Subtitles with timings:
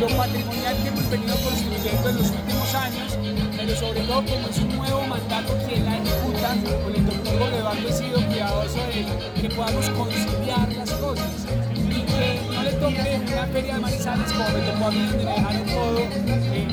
[0.00, 3.18] Lo patrimonial que hemos venido construyendo en los últimos años,
[3.56, 7.88] pero sobre todo como es un nuevo mandato quien la ejecuta, con el doctor Eduardo
[7.88, 13.46] he sido cuidadoso de que podamos conciliar las cosas y que no le toque una
[13.46, 16.68] feria de Manizales como me tocó a mí, donde me dejaron todo eh,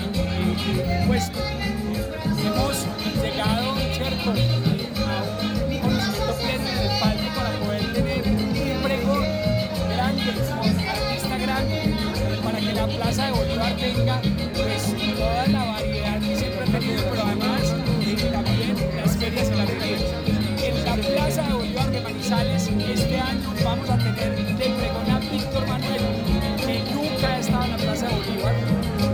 [0.68, 1.40] eh, puesto.
[2.44, 2.86] Hemos
[3.24, 4.34] llegado, ¿cierto?
[13.14, 14.22] Que la Plaza de Bolívar tenga
[14.54, 17.76] pues toda la variedad que siempre ha tenido, pero además
[18.32, 20.02] también las ferias y las ferias.
[20.64, 25.20] En la Plaza de Bolívar de Manizales este año vamos a tener de pregón a
[25.20, 26.02] Víctor Manuel,
[26.66, 28.56] que nunca ha estado en la Plaza de Bolívar,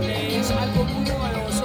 [0.00, 1.64] que es algo muy novedoso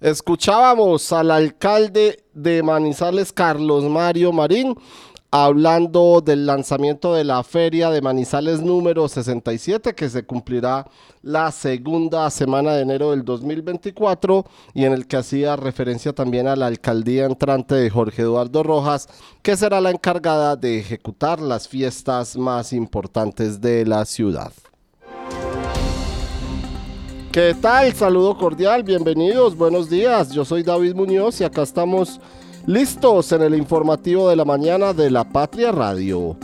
[0.00, 4.74] Escuchábamos al alcalde de Manizales, Carlos Mario Marín,
[5.30, 10.86] hablando del lanzamiento de la feria de Manizales número 67, que se cumplirá
[11.22, 16.56] la segunda semana de enero del 2024 y en el que hacía referencia también a
[16.56, 19.08] la alcaldía entrante de Jorge Eduardo Rojas,
[19.42, 24.52] que será la encargada de ejecutar las fiestas más importantes de la ciudad.
[27.30, 27.94] ¿Qué tal?
[27.94, 30.32] Saludo cordial, bienvenidos, buenos días.
[30.32, 32.20] Yo soy David Muñoz y acá estamos
[32.66, 36.36] listos en el informativo de la mañana de la Patria Radio.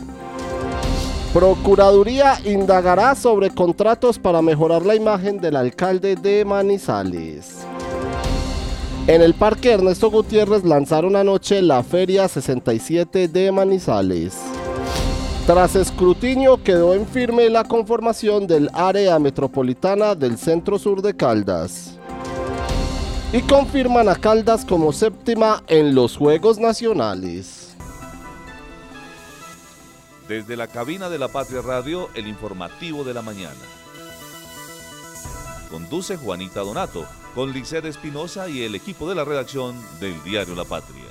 [1.33, 7.59] Procuraduría indagará sobre contratos para mejorar la imagen del alcalde de Manizales.
[9.07, 14.35] En el Parque Ernesto Gutiérrez lanzaron anoche la Feria 67 de Manizales.
[15.47, 21.96] Tras escrutinio quedó en firme la conformación del área metropolitana del centro sur de Caldas.
[23.37, 27.77] Y confirman a Caldas como séptima en los Juegos Nacionales.
[30.27, 33.61] Desde la cabina de la Patria Radio, el informativo de la mañana.
[35.71, 37.05] Conduce Juanita Donato,
[37.35, 41.05] con Liced Espinosa y el equipo de la redacción del diario La Patria.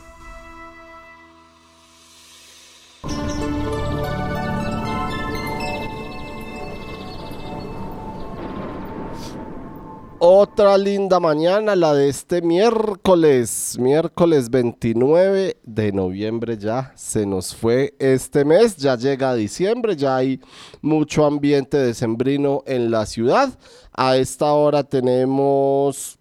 [10.27, 17.93] Otra linda mañana, la de este miércoles, miércoles 29 de noviembre ya se nos fue
[17.99, 20.41] este mes, ya llega diciembre, ya hay
[20.81, 23.53] mucho ambiente decembrino en la ciudad.
[23.93, 26.14] A esta hora tenemos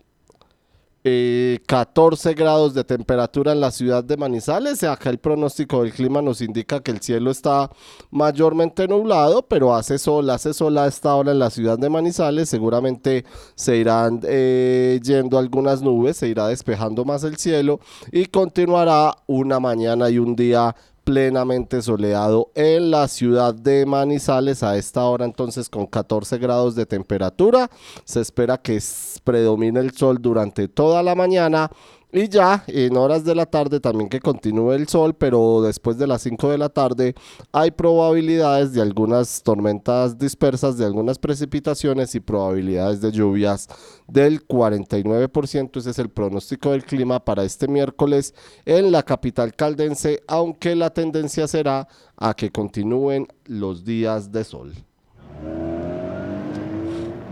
[1.07, 4.83] eh, 14 grados de temperatura en la ciudad de Manizales.
[4.85, 7.71] Acá el pronóstico del clima nos indica que el cielo está
[8.11, 12.49] mayormente nublado, pero hace sol, hace sol a esta hora en la ciudad de Manizales.
[12.49, 19.15] Seguramente se irán eh, yendo algunas nubes, se irá despejando más el cielo y continuará
[19.27, 25.25] una mañana y un día plenamente soleado en la ciudad de Manizales a esta hora
[25.25, 27.71] entonces con 14 grados de temperatura.
[28.05, 28.83] Se espera que
[29.23, 31.71] predomine el sol durante toda la mañana
[32.15, 36.07] y ya en horas de la tarde también que continúe el sol, pero después de
[36.07, 37.15] las 5 de la tarde
[37.51, 43.69] hay probabilidades de algunas tormentas dispersas, de algunas precipitaciones y probabilidades de lluvias
[44.07, 45.77] del 49%.
[45.77, 48.33] Ese es el pronóstico del clima para este miércoles
[48.65, 54.73] en la capital caldense, aunque la tendencia será a que continúen los días de sol.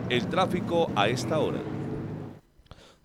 [0.09, 1.82] El tráfico a esta hora.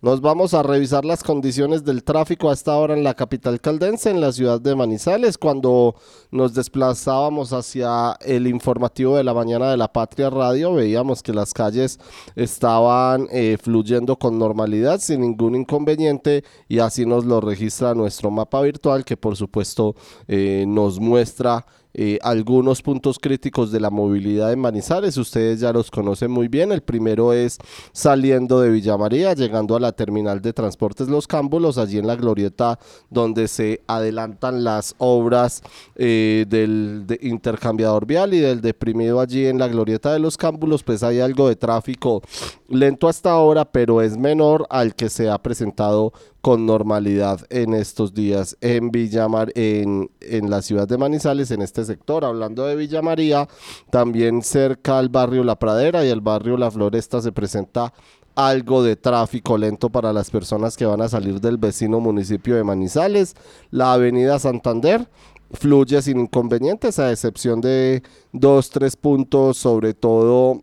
[0.00, 4.20] Nos vamos a revisar las condiciones del tráfico hasta ahora en la capital caldense, en
[4.20, 5.36] la ciudad de Manizales.
[5.36, 5.96] Cuando
[6.30, 11.52] nos desplazábamos hacia el informativo de la mañana de la Patria Radio, veíamos que las
[11.52, 11.98] calles
[12.36, 18.62] estaban eh, fluyendo con normalidad, sin ningún inconveniente, y así nos lo registra nuestro mapa
[18.62, 19.96] virtual, que por supuesto
[20.28, 21.66] eh, nos muestra
[22.00, 25.16] eh, algunos puntos críticos de la movilidad en Manizales.
[25.16, 26.70] Ustedes ya los conocen muy bien.
[26.70, 27.58] El primero es
[27.90, 32.14] saliendo de Villa María, llegando a la terminal de transportes Los Cámbulos, allí en la
[32.14, 32.78] glorieta
[33.10, 35.60] donde se adelantan las obras
[35.96, 40.84] eh, del de intercambiador vial y del deprimido allí en la glorieta de Los Cámbulos,
[40.84, 42.22] pues hay algo de tráfico
[42.68, 48.14] lento hasta ahora, pero es menor al que se ha presentado con normalidad en estos
[48.14, 52.24] días en Villa Mar en, en la ciudad de Manizales, en este sector.
[52.24, 53.48] Hablando de Villa María,
[53.90, 57.92] también cerca al barrio La Pradera y el barrio La Floresta se presenta
[58.34, 62.62] algo de tráfico lento para las personas que van a salir del vecino municipio de
[62.62, 63.34] Manizales.
[63.72, 65.08] La avenida Santander
[65.50, 68.02] fluye sin inconvenientes, a excepción de
[68.32, 70.62] dos, tres puntos, sobre todo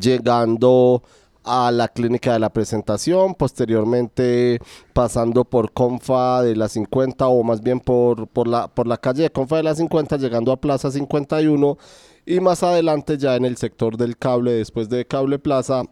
[0.00, 1.02] llegando
[1.46, 4.60] a la clínica de la presentación, posteriormente
[4.92, 9.22] pasando por Confa de la 50 o más bien por, por, la, por la calle
[9.22, 11.78] de Confa de la 50, llegando a Plaza 51
[12.26, 15.84] y más adelante ya en el sector del cable, después de Cable Plaza,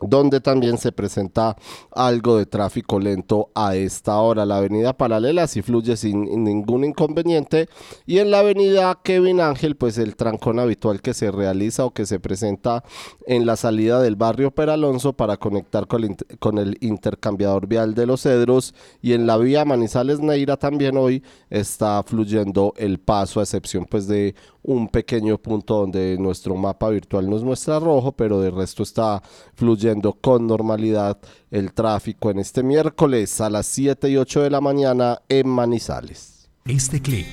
[0.00, 1.56] donde también se presenta
[1.90, 4.46] algo de tráfico lento a esta hora.
[4.46, 7.68] La avenida paralela sí fluye sin ningún inconveniente
[8.06, 12.06] y en la avenida Kevin Ángel pues el trancón habitual que se realiza o que
[12.06, 12.84] se presenta
[13.26, 18.06] en la salida del barrio Peralonso para conectar con el, con el intercambiador vial de
[18.06, 23.42] los Cedros y en la vía Manizales Neira también hoy está fluyendo el paso a
[23.42, 28.50] excepción pues de un pequeño punto donde nuestro mapa virtual nos muestra rojo pero de
[28.50, 29.22] resto está
[29.54, 29.87] fluyendo
[30.20, 31.18] con normalidad
[31.50, 36.50] el tráfico en este miércoles a las 7 y 8 de la mañana en Manizales.
[36.66, 37.26] Este clic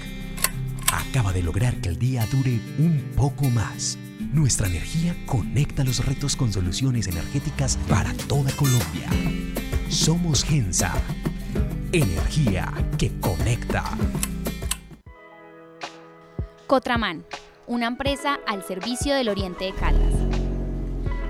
[0.92, 3.98] acaba de lograr que el día dure un poco más.
[4.19, 9.10] Nuestra energía conecta los retos con soluciones energéticas para toda Colombia.
[9.90, 10.94] Somos Gensa.
[11.92, 13.84] Energía que conecta.
[16.68, 17.25] Cotraman,
[17.68, 20.25] una empresa al servicio del Oriente de Caldas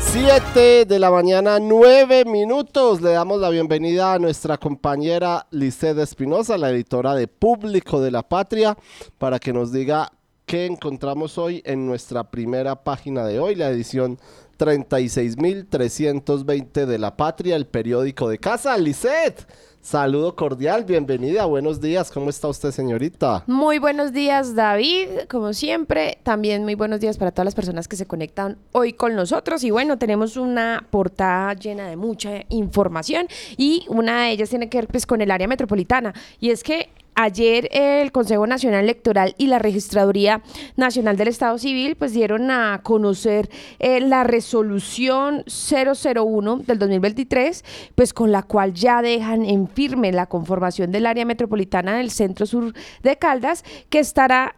[0.00, 3.00] 7 de la mañana, 9 minutos.
[3.00, 8.22] Le damos la bienvenida a nuestra compañera Lisset Espinosa, la editora de Público de la
[8.22, 8.76] Patria,
[9.18, 10.12] para que nos diga
[10.48, 14.18] qué encontramos hoy en nuestra primera página de hoy, la edición
[14.58, 18.78] 36.320 de La Patria, el periódico de casa.
[18.78, 19.46] Lisset,
[19.80, 23.44] Saludo cordial, bienvenida, buenos días, ¿cómo está usted señorita?
[23.46, 27.96] Muy buenos días David, como siempre, también muy buenos días para todas las personas que
[27.96, 33.86] se conectan hoy con nosotros y bueno, tenemos una portada llena de mucha información y
[33.88, 37.68] una de ellas tiene que ver pues con el área metropolitana y es que ayer
[37.72, 40.40] el Consejo Nacional Electoral y la Registraduría
[40.76, 43.50] Nacional del Estado Civil pues dieron a conocer
[43.80, 47.64] eh, la resolución 001 del 2023
[47.96, 52.46] pues con la cual ya dejan en firme la conformación del área metropolitana del centro
[52.46, 52.72] sur
[53.02, 54.54] de Caldas que estará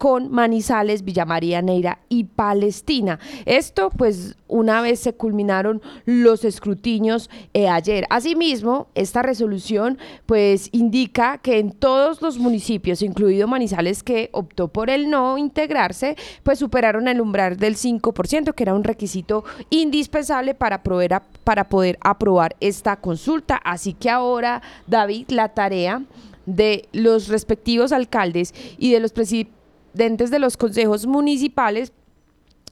[0.00, 3.18] con Manizales, Villa María Neira y Palestina.
[3.44, 8.06] Esto pues una vez se culminaron los escrutinios eh, ayer.
[8.08, 14.88] Asimismo, esta resolución pues indica que en todos los municipios, incluido Manizales que optó por
[14.88, 20.82] el no integrarse, pues superaron el umbral del 5%, que era un requisito indispensable para,
[20.82, 23.56] para poder aprobar esta consulta.
[23.56, 26.02] Así que ahora, David, la tarea
[26.46, 29.59] de los respectivos alcaldes y de los presidentes
[29.92, 31.92] dentes de los consejos municipales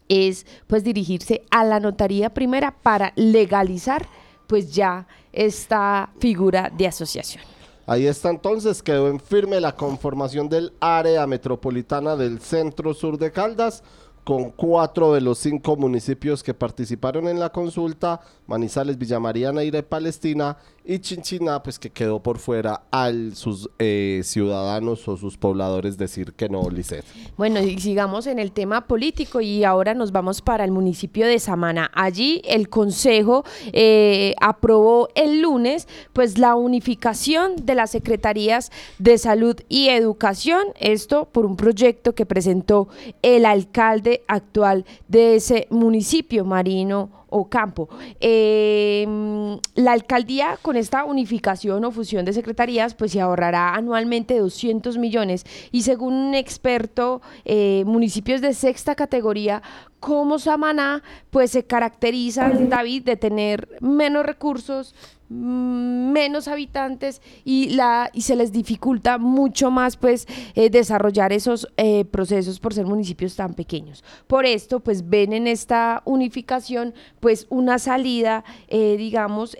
[0.08, 4.08] es pues dirigirse a la notaría primera para legalizar
[4.46, 7.42] pues ya esta figura de asociación.
[7.86, 13.32] Ahí está entonces, quedó en firme la conformación del área metropolitana del centro sur de
[13.32, 13.82] Caldas
[14.24, 19.82] con cuatro de los cinco municipios que participaron en la consulta, Manizales, Villamaría, Neira y
[19.82, 25.98] Palestina, y Chinchiná, pues que quedó por fuera a sus eh, ciudadanos o sus pobladores
[25.98, 27.04] decir que no, Lisset.
[27.36, 31.38] Bueno, y sigamos en el tema político y ahora nos vamos para el municipio de
[31.40, 31.90] Samana.
[31.92, 39.56] Allí el Consejo eh, aprobó el lunes pues la unificación de las Secretarías de Salud
[39.68, 42.88] y Educación, esto por un proyecto que presentó
[43.20, 47.88] el alcalde actual de ese municipio, Marino o campo.
[48.20, 54.98] Em, la alcaldía con esta unificación o fusión de secretarías pues se ahorrará anualmente 200
[54.98, 59.62] millones y según un experto, eh, municipios de sexta categoría
[60.00, 64.94] como Samaná pues se caracterizan, David, de tener menos recursos,
[65.28, 72.06] menos habitantes y la y se les dificulta mucho más pues eh, desarrollar esos eh,
[72.06, 77.78] procesos por ser municipios tan pequeños por esto pues ven en esta unificación pues una
[77.78, 79.56] salida eh, digamos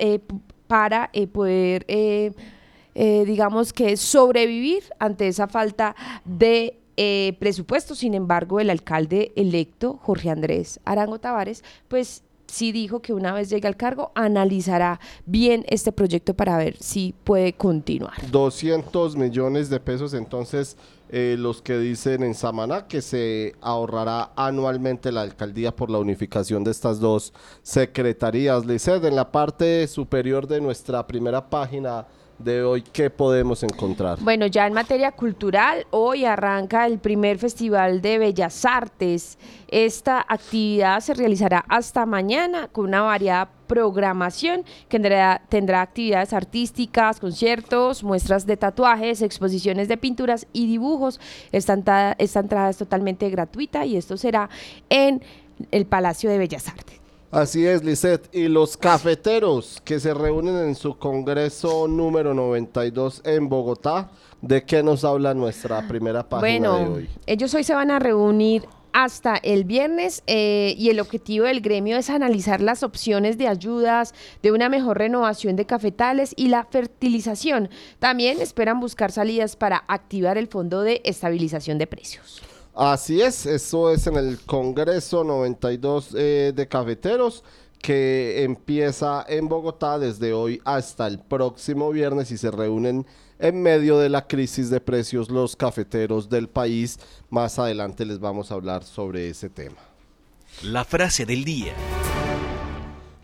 [0.67, 1.87] para poder
[2.95, 5.95] digamos que sobrevivir ante esa falta
[6.25, 6.79] de
[7.39, 7.95] presupuesto.
[7.95, 13.50] Sin embargo, el alcalde electo, Jorge Andrés Arango Tavares, pues sí dijo que una vez
[13.50, 18.14] llegue al cargo analizará bien este proyecto para ver si puede continuar.
[18.31, 20.76] 200 millones de pesos entonces
[21.11, 26.64] eh, los que dicen en Samaná que se ahorrará anualmente la alcaldía por la unificación
[26.64, 28.67] de estas dos secretarías.
[28.67, 32.07] Lizeth, en la parte superior de nuestra primera página
[32.38, 34.18] de hoy, ¿qué podemos encontrar?
[34.21, 39.38] Bueno, ya en materia cultural, hoy arranca el primer Festival de Bellas Artes.
[39.68, 47.21] Esta actividad se realizará hasta mañana con una variada programación que tendrá, tendrá actividades artísticas,
[47.21, 51.21] conciertos, muestras de tatuajes, exposiciones de pinturas y dibujos.
[51.52, 54.49] Esta entrada, esta entrada es totalmente gratuita y esto será
[54.88, 55.23] en
[55.71, 56.98] el Palacio de Bellas Artes.
[57.30, 58.35] Así es, Lisette.
[58.35, 64.82] Y los cafeteros que se reúnen en su congreso número 92 en Bogotá, ¿de qué
[64.82, 67.08] nos habla nuestra primera página bueno, de hoy?
[67.26, 71.99] ellos hoy se van a reunir hasta el viernes eh, y el objetivo del gremio
[71.99, 77.68] es analizar las opciones de ayudas, de una mejor renovación de cafetales y la fertilización.
[77.99, 82.42] También esperan buscar salidas para activar el Fondo de Estabilización de Precios.
[82.78, 87.42] Así es, eso es en el Congreso 92 eh, de Cafeteros
[87.82, 93.04] que empieza en Bogotá desde hoy hasta el próximo viernes y se reúnen
[93.40, 97.00] en medio de la crisis de precios los cafeteros del país.
[97.30, 99.80] Más adelante les vamos a hablar sobre ese tema.
[100.62, 101.73] La frase del día.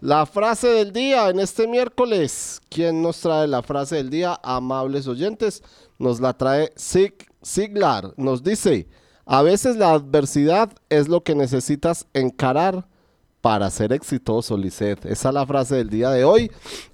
[0.00, 2.60] La frase del día en este miércoles.
[2.68, 4.36] ¿Quién nos trae la frase del día?
[4.42, 5.62] Amables oyentes,
[5.96, 8.14] nos la trae Sig Siglar.
[8.16, 8.88] Nos dice,
[9.26, 12.86] a veces la adversidad es lo que necesitas encarar
[13.40, 15.04] para ser exitoso, Lisette.
[15.04, 16.50] Esa es la frase del día de hoy.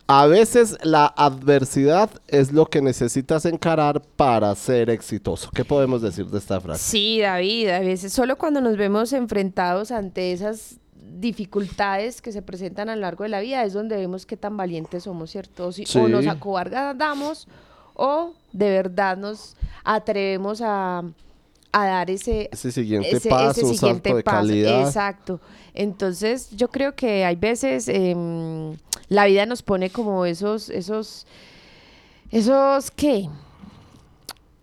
[0.09, 5.49] A veces la adversidad es lo que necesitas encarar para ser exitoso.
[5.55, 6.83] ¿Qué podemos decir de esta frase?
[6.83, 10.81] Sí, David, a veces solo cuando nos vemos enfrentados ante esas
[11.21, 14.57] dificultades que se presentan a lo largo de la vida es donde vemos qué tan
[14.57, 15.71] valientes somos, ¿cierto?
[15.71, 15.99] Si- Sí.
[15.99, 17.47] O nos acobardamos
[17.95, 21.03] o de verdad nos atrevemos a,
[21.73, 24.37] a dar ese, Ese siguiente ese- paso, ese siguiente salto de paso.
[24.39, 24.81] calidad.
[24.87, 25.41] Exacto.
[25.75, 28.77] Entonces, yo creo que hay veces em,
[29.09, 31.27] la vida nos pone como esos, esos,
[32.31, 33.29] esos, ¿qué?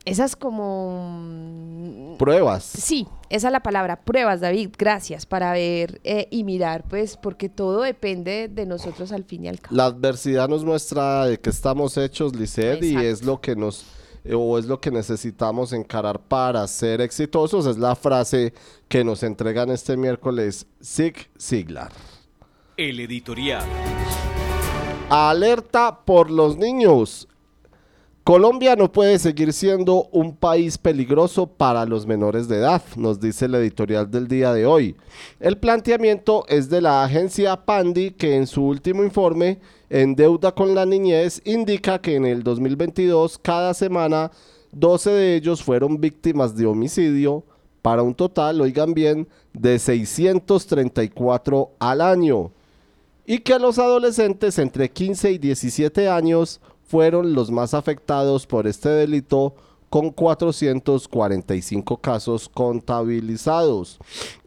[0.05, 2.15] Esas como...
[2.17, 2.63] Pruebas.
[2.63, 7.49] Sí, esa es la palabra, pruebas, David, gracias, para ver eh, y mirar, pues, porque
[7.49, 9.75] todo depende de nosotros al fin y al cabo.
[9.75, 13.85] La adversidad nos muestra de que estamos hechos, Lisset, y es lo que nos
[14.33, 17.65] o es lo que necesitamos encarar para ser exitosos.
[17.65, 18.53] Es la frase
[18.87, 21.91] que nos entregan este miércoles Sig Siglar.
[22.75, 23.63] El editorial.
[25.09, 27.27] Alerta por los niños.
[28.27, 33.45] Colombia no puede seguir siendo un país peligroso para los menores de edad, nos dice
[33.45, 34.97] el editorial del día de hoy.
[35.39, 40.75] El planteamiento es de la agencia Pandi que en su último informe en deuda con
[40.75, 44.31] la niñez indica que en el 2022 cada semana
[44.71, 47.43] 12 de ellos fueron víctimas de homicidio
[47.81, 52.51] para un total, oigan bien, de 634 al año
[53.25, 58.89] y que los adolescentes entre 15 y 17 años fueron los más afectados por este
[58.89, 59.53] delito
[59.89, 63.99] con 445 casos contabilizados.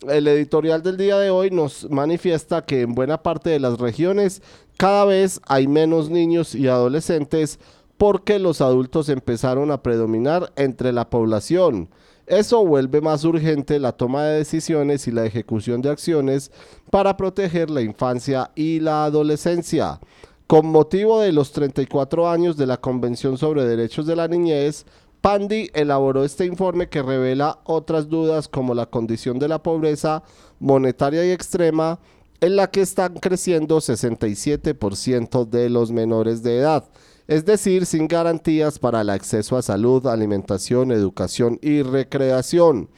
[0.08, 4.42] El editorial del día de hoy nos manifiesta que en buena parte de las regiones
[4.80, 7.60] cada vez hay menos niños y adolescentes
[7.98, 11.90] porque los adultos empezaron a predominar entre la población.
[12.26, 16.50] Eso vuelve más urgente la toma de decisiones y la ejecución de acciones
[16.90, 20.00] para proteger la infancia y la adolescencia.
[20.46, 24.86] Con motivo de los 34 años de la Convención sobre Derechos de la Niñez,
[25.20, 30.22] Pandi elaboró este informe que revela otras dudas como la condición de la pobreza
[30.58, 32.00] monetaria y extrema,
[32.40, 36.84] en la que están creciendo 67% de los menores de edad
[37.30, 42.88] es decir, sin garantías para el acceso a salud, alimentación, educación y recreación.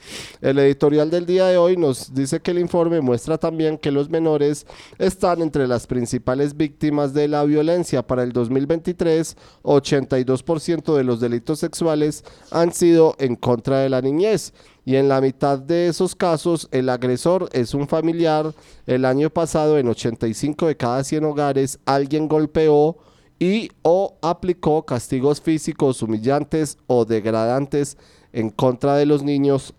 [0.41, 4.09] El editorial del día de hoy nos dice que el informe muestra también que los
[4.09, 4.65] menores
[4.97, 8.07] están entre las principales víctimas de la violencia.
[8.07, 14.51] Para el 2023, 82% de los delitos sexuales han sido en contra de la niñez.
[14.83, 18.51] Y en la mitad de esos casos, el agresor es un familiar.
[18.87, 22.97] El año pasado, en 85 de cada 100 hogares, alguien golpeó
[23.39, 27.97] y o aplicó castigos físicos humillantes o degradantes
[28.31, 29.73] en contra de los niños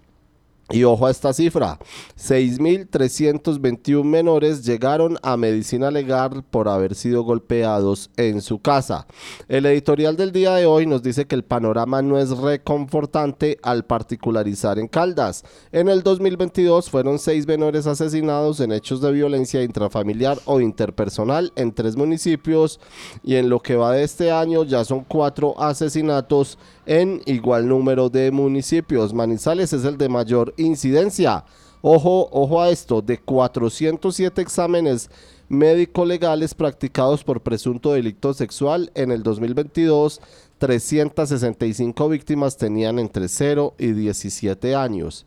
[0.71, 1.79] Y ojo a esta cifra,
[2.19, 9.07] 6.321 menores llegaron a medicina legal por haber sido golpeados en su casa.
[9.47, 13.85] El editorial del día de hoy nos dice que el panorama no es reconfortante al
[13.85, 15.45] particularizar en Caldas.
[15.71, 21.73] En el 2022 fueron seis menores asesinados en hechos de violencia intrafamiliar o interpersonal en
[21.75, 22.81] tres municipios
[23.23, 28.09] y en lo que va de este año ya son cuatro asesinatos en igual número
[28.09, 29.13] de municipios.
[29.13, 31.45] Manizales es el de mayor incidencia.
[31.83, 35.11] Ojo, ojo a esto, de 407 exámenes
[35.49, 40.21] médico-legales practicados por presunto delito sexual en el 2022,
[40.59, 45.27] 365 víctimas tenían entre 0 y 17 años.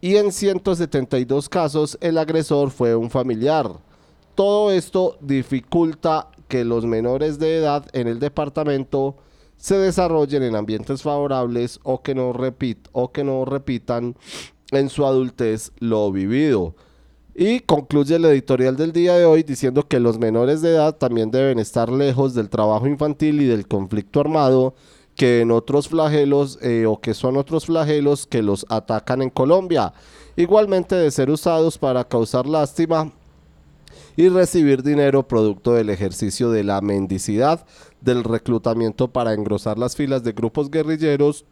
[0.00, 3.70] Y en 172 casos el agresor fue un familiar.
[4.34, 9.16] Todo esto dificulta que los menores de edad en el departamento
[9.56, 14.16] se desarrollen en ambientes favorables o que no, repit o que no repitan
[14.70, 16.74] en su adultez lo vivido.
[17.34, 21.30] Y concluye el editorial del día de hoy diciendo que los menores de edad también
[21.30, 24.74] deben estar lejos del trabajo infantil y del conflicto armado
[25.16, 29.92] que en otros flagelos eh, o que son otros flagelos que los atacan en Colombia.
[30.36, 33.12] Igualmente de ser usados para causar lástima
[34.16, 37.66] y recibir dinero producto del ejercicio de la mendicidad,
[38.04, 41.44] del reclutamiento para engrosar las filas de grupos guerrilleros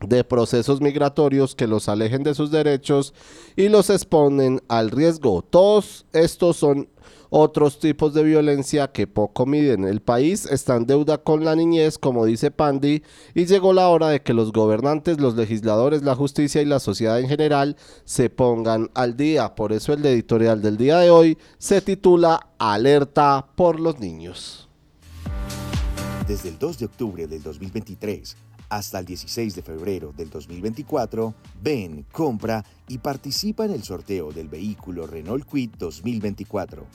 [0.00, 3.14] de procesos migratorios que los alejen de sus derechos
[3.56, 5.42] y los exponen al riesgo.
[5.42, 6.88] Todos estos son
[7.30, 9.84] otros tipos de violencia que poco miden.
[9.84, 13.02] El país está en deuda con la niñez, como dice Pandi,
[13.34, 17.20] y llegó la hora de que los gobernantes, los legisladores, la justicia y la sociedad
[17.20, 19.54] en general se pongan al día.
[19.54, 24.67] Por eso el editorial del día de hoy se titula Alerta por los niños.
[26.28, 28.36] Desde el 2 de octubre del 2023
[28.68, 34.46] hasta el 16 de febrero del 2024, ven, compra y participa en el sorteo del
[34.46, 36.86] vehículo Renault Quid 2024.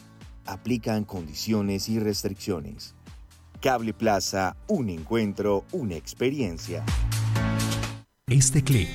[0.45, 2.93] Aplican condiciones y restricciones.
[3.59, 6.85] Cable Plaza, un encuentro, una experiencia.
[8.27, 8.89] Este clic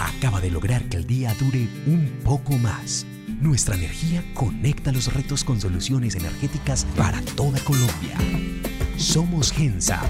[0.00, 3.06] acaba de lograr que el día dure un poco más.
[3.40, 8.55] Nuestra energía conecta los retos con soluciones energéticas para toda Colombia.
[8.96, 10.00] Somos Gensa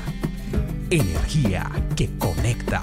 [0.90, 2.82] Energía que conecta.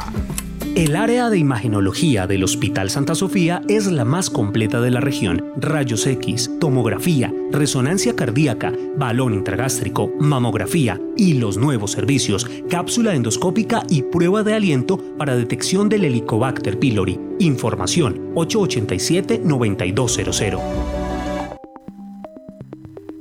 [0.75, 5.45] El área de imagenología del Hospital Santa Sofía es la más completa de la región.
[5.55, 14.01] Rayos X, tomografía, resonancia cardíaca, balón intragástrico, mamografía y los nuevos servicios, cápsula endoscópica y
[14.01, 17.17] prueba de aliento para detección del Helicobacter pylori.
[17.39, 21.02] Información 887-9200.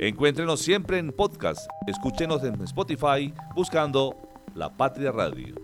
[0.05, 1.61] Encuéntrenos siempre en podcast.
[1.87, 4.17] Escúchenos en Spotify buscando
[4.53, 5.55] La Patria Radio.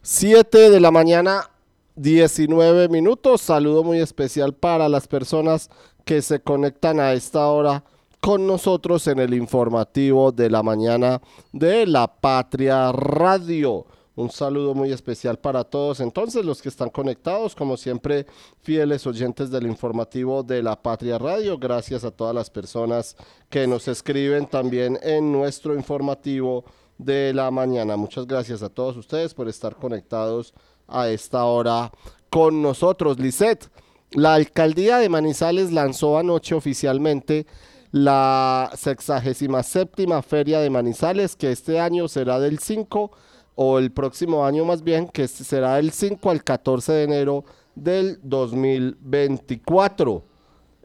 [0.00, 1.50] 7 de la mañana,
[1.96, 3.42] 19 minutos.
[3.42, 5.68] Saludo muy especial para las personas
[6.06, 7.84] que se conectan a esta hora
[8.18, 11.20] con nosotros en el informativo de la mañana
[11.52, 13.84] de La Patria Radio.
[14.16, 15.98] Un saludo muy especial para todos.
[15.98, 18.26] Entonces, los que están conectados, como siempre,
[18.62, 21.58] fieles oyentes del informativo de la Patria Radio.
[21.58, 23.16] Gracias a todas las personas
[23.50, 26.64] que nos escriben también en nuestro informativo
[26.96, 27.96] de la mañana.
[27.96, 30.54] Muchas gracias a todos ustedes por estar conectados
[30.86, 31.90] a esta hora
[32.30, 33.18] con nosotros.
[33.18, 33.68] Lisette,
[34.12, 37.46] la alcaldía de Manizales lanzó anoche oficialmente
[37.90, 43.10] la 67 Feria de Manizales, que este año será del 5
[43.54, 48.18] o el próximo año más bien, que será del 5 al 14 de enero del
[48.22, 50.24] 2024.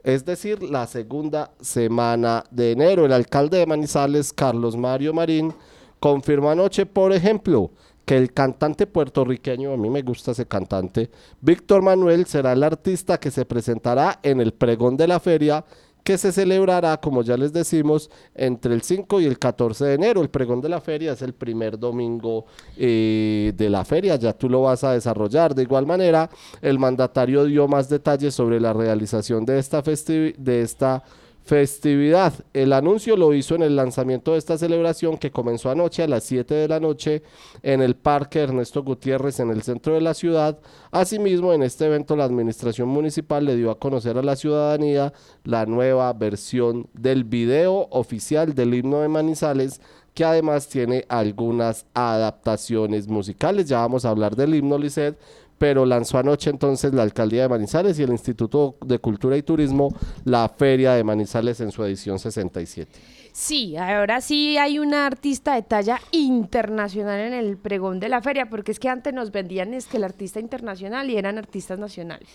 [0.02, 3.04] Es decir, la segunda semana de enero.
[3.04, 5.52] El alcalde de Manizales, Carlos Mario Marín,
[5.98, 7.70] confirmó anoche, por ejemplo,
[8.06, 13.20] que el cantante puertorriqueño, a mí me gusta ese cantante, Víctor Manuel será el artista
[13.20, 15.64] que se presentará en el pregón de la feria
[16.10, 20.22] que se celebrará, como ya les decimos, entre el 5 y el 14 de enero.
[20.22, 22.46] El pregón de la feria es el primer domingo
[22.76, 25.54] eh, de la feria, ya tú lo vas a desarrollar.
[25.54, 26.28] De igual manera,
[26.62, 31.04] el mandatario dio más detalles sobre la realización de esta, de esta
[31.44, 32.32] festividad.
[32.52, 36.24] El anuncio lo hizo en el lanzamiento de esta celebración que comenzó anoche a las
[36.24, 37.22] 7 de la noche
[37.62, 40.58] en el Parque Ernesto Gutiérrez en el centro de la ciudad.
[40.90, 45.12] Asimismo, en este evento la administración municipal le dio a conocer a la ciudadanía
[45.44, 49.80] la nueva versión del video oficial del himno de Manizales
[50.14, 53.68] que además tiene algunas adaptaciones musicales.
[53.68, 55.16] Ya vamos a hablar del himno Lisset,
[55.60, 59.94] pero lanzó anoche entonces la Alcaldía de Manizales y el Instituto de Cultura y Turismo
[60.24, 62.90] la Feria de Manizales en su edición 67.
[63.32, 68.48] Sí, ahora sí hay una artista de talla internacional en el pregón de la feria,
[68.48, 72.30] porque es que antes nos vendían es que el artista internacional y eran artistas nacionales.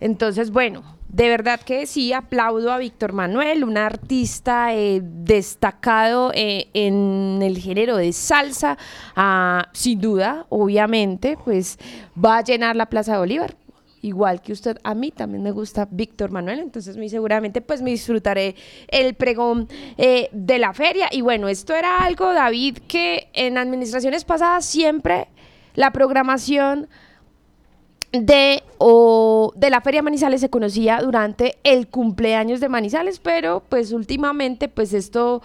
[0.00, 6.68] Entonces, bueno, de verdad que sí, aplaudo a Víctor Manuel, un artista eh, destacado eh,
[6.74, 8.76] en el género de salsa,
[9.16, 11.78] ah, sin duda, obviamente, pues
[12.22, 13.56] va a llenar la Plaza de Bolívar.
[14.00, 17.90] Igual que usted, a mí también me gusta Víctor Manuel, entonces muy seguramente pues me
[17.90, 18.54] disfrutaré
[18.86, 21.08] el pregón eh, de la feria.
[21.10, 25.26] Y bueno, esto era algo, David, que en administraciones pasadas siempre
[25.74, 26.88] la programación
[28.12, 33.92] de, o, de la Feria Manizales se conocía durante el cumpleaños de Manizales, pero pues
[33.92, 35.42] últimamente pues esto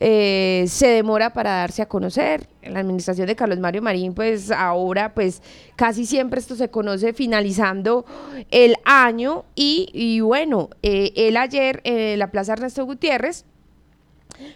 [0.00, 2.48] eh, se demora para darse a conocer.
[2.62, 5.42] En la administración de Carlos Mario Marín pues ahora pues
[5.76, 8.04] casi siempre esto se conoce finalizando
[8.50, 13.44] el año y, bueno, eh, él ayer en la Plaza Ernesto Gutiérrez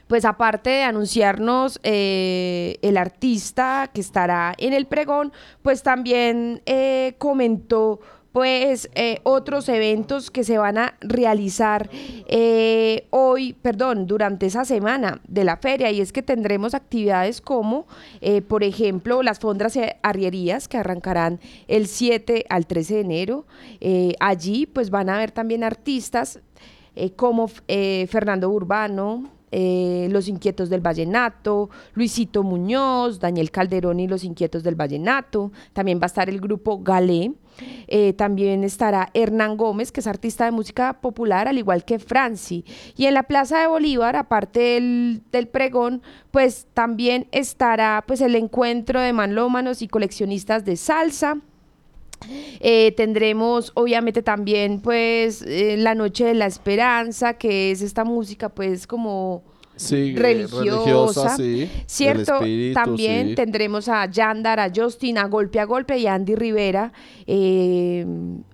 [0.06, 7.14] pues aparte de anunciarnos eh, el artista que estará en el pregón, pues también eh,
[7.18, 8.00] comentó
[8.32, 11.90] pues eh, otros eventos que se van a realizar
[13.10, 17.88] hoy, perdón, durante esa semana de la feria y es que tendremos actividades como,
[18.46, 23.46] por ejemplo, las fondas arrierías que arrancarán el 7 al 13 de enero.
[24.20, 26.38] allí pues van a haber también artistas
[27.16, 34.62] como Fernando Urbano, eh, los Inquietos del Vallenato, Luisito Muñoz, Daniel Calderón y Los Inquietos
[34.62, 35.52] del Vallenato.
[35.72, 37.32] También va a estar el grupo Galé.
[37.88, 42.64] Eh, también estará Hernán Gómez, que es artista de música popular, al igual que Franci.
[42.96, 48.36] Y en la Plaza de Bolívar, aparte del, del pregón, pues también estará pues el
[48.36, 51.38] encuentro de manlómanos y coleccionistas de salsa.
[52.60, 58.48] Eh, tendremos obviamente también pues eh, la noche de la esperanza, que es esta música
[58.48, 59.42] pues como
[59.88, 61.36] religiosa,
[61.86, 62.40] ¿cierto?
[62.74, 66.92] también tendremos a Yandar, a Justin, a Golpe a Golpe y a Andy Rivera,
[67.26, 68.04] eh,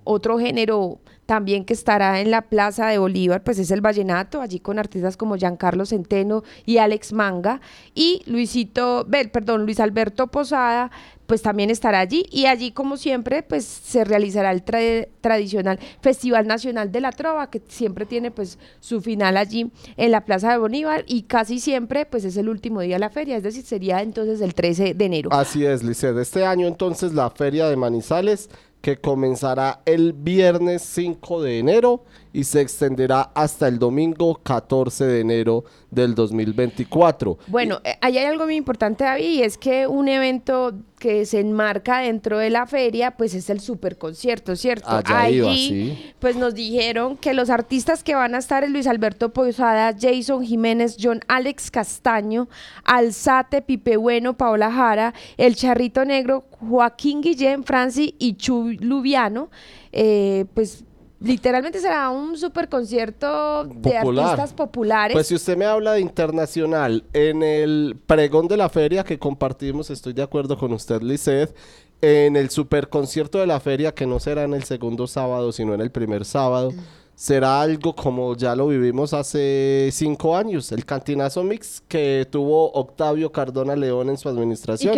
[0.05, 4.61] otro género también que estará en la Plaza de Bolívar, pues es el Vallenato, allí
[4.61, 7.61] con artistas como Giancarlo Centeno y Alex Manga,
[7.95, 10.91] y Luisito, perdón, Luis Alberto Posada,
[11.27, 16.93] pues también estará allí y allí como siempre pues se realizará el tradicional Festival Nacional
[16.93, 21.05] de la Trova que siempre tiene pues su final allí en la Plaza de Bolívar
[21.07, 24.41] y casi siempre pues es el último día de la feria, es decir, sería entonces
[24.41, 25.31] el 13 de enero.
[25.33, 26.17] Así es, Liced.
[26.19, 28.49] Este año entonces la feria de Manizales
[28.87, 32.05] que comenzará el viernes 5 de enero
[32.37, 37.39] y se extenderá hasta el domingo 14 de enero del 2024.
[37.47, 41.41] Bueno, eh, ahí hay algo muy importante, David, y es que un evento que se
[41.41, 44.87] enmarca dentro de la feria, pues es el super concierto, ¿cierto?
[45.07, 49.95] Allí, pues nos dijeron que los artistas que van a estar es Luis Alberto Posada,
[49.99, 52.49] Jason Jiménez, John Alex Castaño,
[52.85, 59.49] Alzate, Pipe Bueno, Paola Jara, El Charrito Negro, Joaquín Guillén, Franci y Chu Lubiano,
[59.93, 60.85] eh, pues
[61.21, 65.15] literalmente será un super concierto de artistas populares.
[65.15, 69.91] Pues si usted me habla de internacional, en el pregón de la feria que compartimos,
[69.91, 71.55] estoy de acuerdo con usted, Lisset,
[72.03, 75.75] en el super concierto de la feria, que no será en el segundo sábado, sino
[75.75, 76.73] en el primer sábado
[77.17, 83.33] será algo como ya lo vivimos hace cinco años, el Cantinazo Mix que tuvo Octavio
[83.33, 84.95] Cardona León en su administración,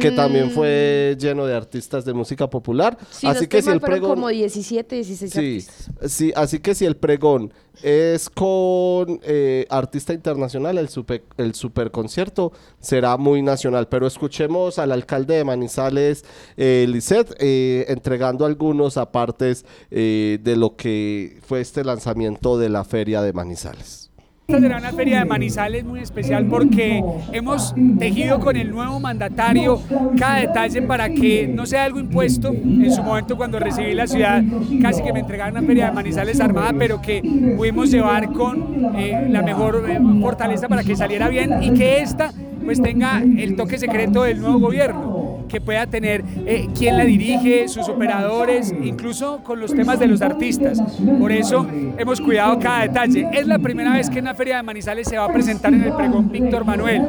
[0.00, 2.98] que, también fue lleno de artistas de música popular.
[3.22, 4.10] así que si el pregón...
[4.10, 5.90] como 17, 16 artistas.
[6.10, 11.90] Sí, así que si el pregón es con eh, artista internacional, el super, el super
[11.90, 13.88] concierto será muy nacional.
[13.88, 16.24] Pero escuchemos al alcalde de Manizales,
[16.56, 22.84] eh, Lisset, eh, entregando algunos apartes eh, de lo que fue este lanzamiento de la
[22.84, 24.01] feria de Manizales.
[24.48, 27.02] Esta será una feria de Manizales muy especial porque
[27.32, 29.80] hemos tejido con el nuevo mandatario
[30.18, 32.48] cada detalle para que no sea algo impuesto.
[32.48, 34.42] En su momento cuando recibí la ciudad
[34.82, 37.22] casi que me entregaron una feria de Manizales armada, pero que
[37.56, 42.32] pudimos llevar con eh, la mejor eh, fortaleza para que saliera bien y que esta
[42.64, 47.68] pues tenga el toque secreto del nuevo gobierno que pueda tener eh, quién la dirige,
[47.68, 50.82] sus operadores, incluso con los temas de los artistas.
[51.20, 51.66] Por eso
[51.98, 53.28] hemos cuidado cada detalle.
[53.32, 55.82] Es la primera vez que en la Feria de Manizales se va a presentar en
[55.82, 57.02] el pregón Víctor Manuel.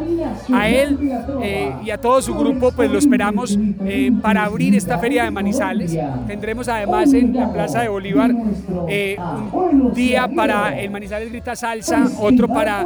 [0.52, 1.00] A él
[1.42, 5.32] eh, y a todo su grupo pues lo esperamos eh, para abrir esta Feria de
[5.32, 5.98] Manizales.
[6.28, 12.50] Tendremos además en la Plaza de Bolívar un día para el Manizales Grita Salsa, otro
[12.50, 12.86] para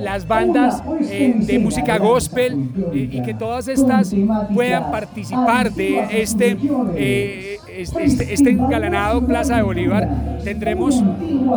[0.00, 4.12] las bandas de música gospel y que todas estas
[4.56, 6.56] puedan participar de este,
[6.96, 10.08] eh, este, este, este engalanado Plaza de Bolívar.
[10.42, 11.02] Tendremos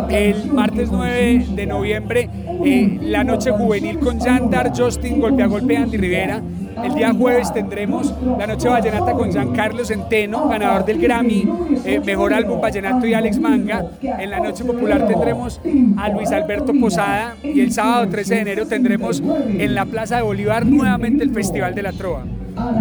[0.09, 2.29] el martes 9 de noviembre
[2.65, 6.41] eh, la noche juvenil con Yandar, Justin, Golpea Golpe, Andy Rivera.
[6.83, 11.47] El día jueves tendremos la noche vallenata con Giancarlo Centeno, ganador del Grammy,
[11.85, 13.85] eh, mejor álbum vallenato y Alex Manga.
[14.01, 15.61] En la noche popular tendremos
[15.97, 20.21] a Luis Alberto Posada y el sábado 13 de enero tendremos en la Plaza de
[20.23, 22.23] Bolívar nuevamente el Festival de la Trova.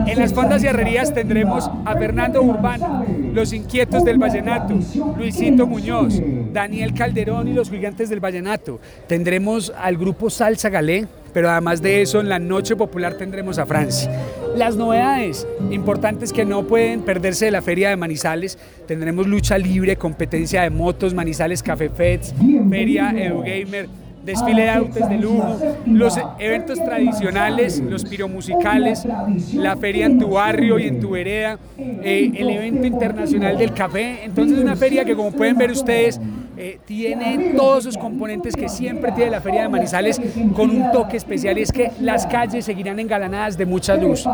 [0.07, 4.75] En las fondas y herrerías tendremos a Fernando Urbano, Los Inquietos del Vallenato,
[5.17, 6.21] Luisito Muñoz,
[6.53, 8.81] Daniel Calderón y los Gigantes del Vallenato.
[9.07, 13.67] Tendremos al grupo Salsa Galé, pero además de eso en la noche popular tendremos a
[13.67, 14.11] Francia.
[14.57, 19.97] Las novedades importantes que no pueden perderse de la feria de Manizales, tendremos lucha libre,
[19.97, 22.35] competencia de motos, Manizales Café Feds,
[22.71, 23.89] feria Edugamer,
[24.29, 29.07] desfile de autos de lujo, los eventos tradicionales, los piromusicales,
[29.55, 34.25] la feria en tu barrio y en tu vereda, eh, el evento internacional del café.
[34.25, 36.21] Entonces una feria que como pueden ver ustedes
[36.61, 40.21] eh, tiene todos esos componentes que siempre tiene la Feria de Manizales
[40.55, 44.25] con un toque especial y es que las calles seguirán engalanadas de mucha luz.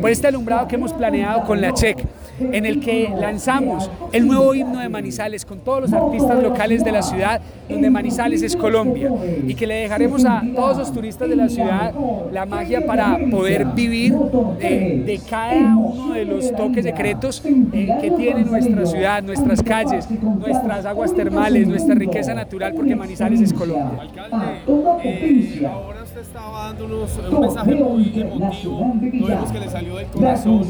[0.00, 2.04] Por este alumbrado que hemos planeado con la CHEC,
[2.40, 6.92] en el que lanzamos el nuevo himno de Manizales con todos los artistas locales de
[6.92, 9.12] la ciudad, donde Manizales es Colombia,
[9.46, 11.94] y que le dejaremos a todos los turistas de la ciudad
[12.32, 18.44] la magia para poder vivir de, cada uno de los toques secretos eh, que tiene
[18.44, 24.00] nuestra ciudad, nuestras calles, nuestras aguas termales, nuestra riqueza natural, porque Manizales es Colombia.
[24.00, 24.62] Alcalde,
[25.04, 30.06] eh, ahora usted estaba dándonos un mensaje muy emotivo, lo vemos que le salió del
[30.06, 30.64] corazón.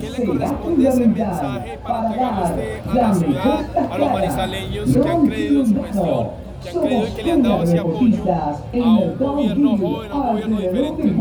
[0.00, 3.60] ¿Qué le corresponde ese mensaje para entregarlo usted a la ciudad,
[3.90, 6.42] a los manizaleños que han creído en su gestión?
[6.62, 10.14] que han creído y que le han dado ese apoyo a un gobierno joven, a
[10.14, 11.14] un gobierno diferente.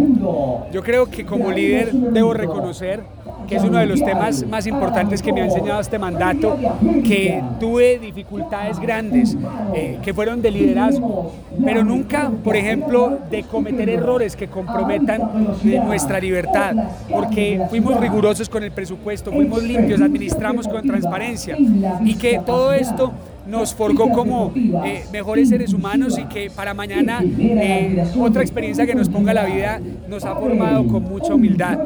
[0.71, 3.03] Yo creo que como líder debo reconocer
[3.47, 6.57] que es uno de los temas más importantes que me ha enseñado este mandato,
[7.03, 9.35] que tuve dificultades grandes,
[9.75, 16.19] eh, que fueron de liderazgo, pero nunca, por ejemplo, de cometer errores que comprometan nuestra
[16.19, 16.75] libertad,
[17.11, 23.11] porque fuimos rigurosos con el presupuesto, fuimos limpios, administramos con transparencia y que todo esto
[23.47, 28.95] nos forjó como eh, mejores seres humanos y que para mañana eh, otra experiencia que
[28.95, 31.77] nos ponga la vida nos ha formado con mucha humildad.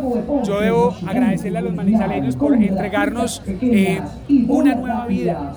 [0.44, 0.96] Yo debo
[1.36, 4.02] agradecerle a los manizaleños por entregarnos eh,
[4.48, 5.56] una nueva vida,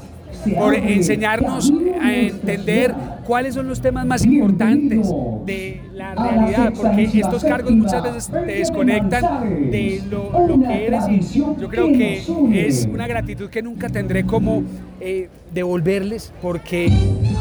[0.57, 5.09] por enseñarnos a entender cuáles son los temas más importantes
[5.47, 11.05] de la realidad, porque estos cargos muchas veces te desconectan de lo, lo que eres
[11.09, 12.23] y yo creo que
[12.67, 14.63] es una gratitud que nunca tendré como
[15.01, 16.91] eh, devolverles porque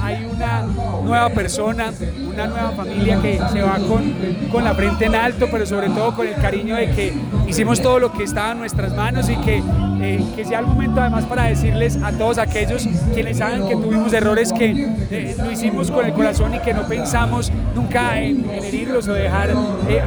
[0.02, 0.64] hay una
[1.04, 1.92] nueva persona,
[2.28, 4.14] una nueva familia que se va con,
[4.52, 7.14] con la frente en alto, pero sobre todo con el cariño de que
[7.48, 9.62] hicimos todo lo que estaba en nuestras manos y que,
[10.02, 14.14] eh, que sea el momento además para decirles a todos aquellos quienes saben que tuvimos
[14.14, 19.08] errores que eh, lo hicimos con el corazón y que no pensamos nunca en, herirlos
[19.08, 19.50] o dejar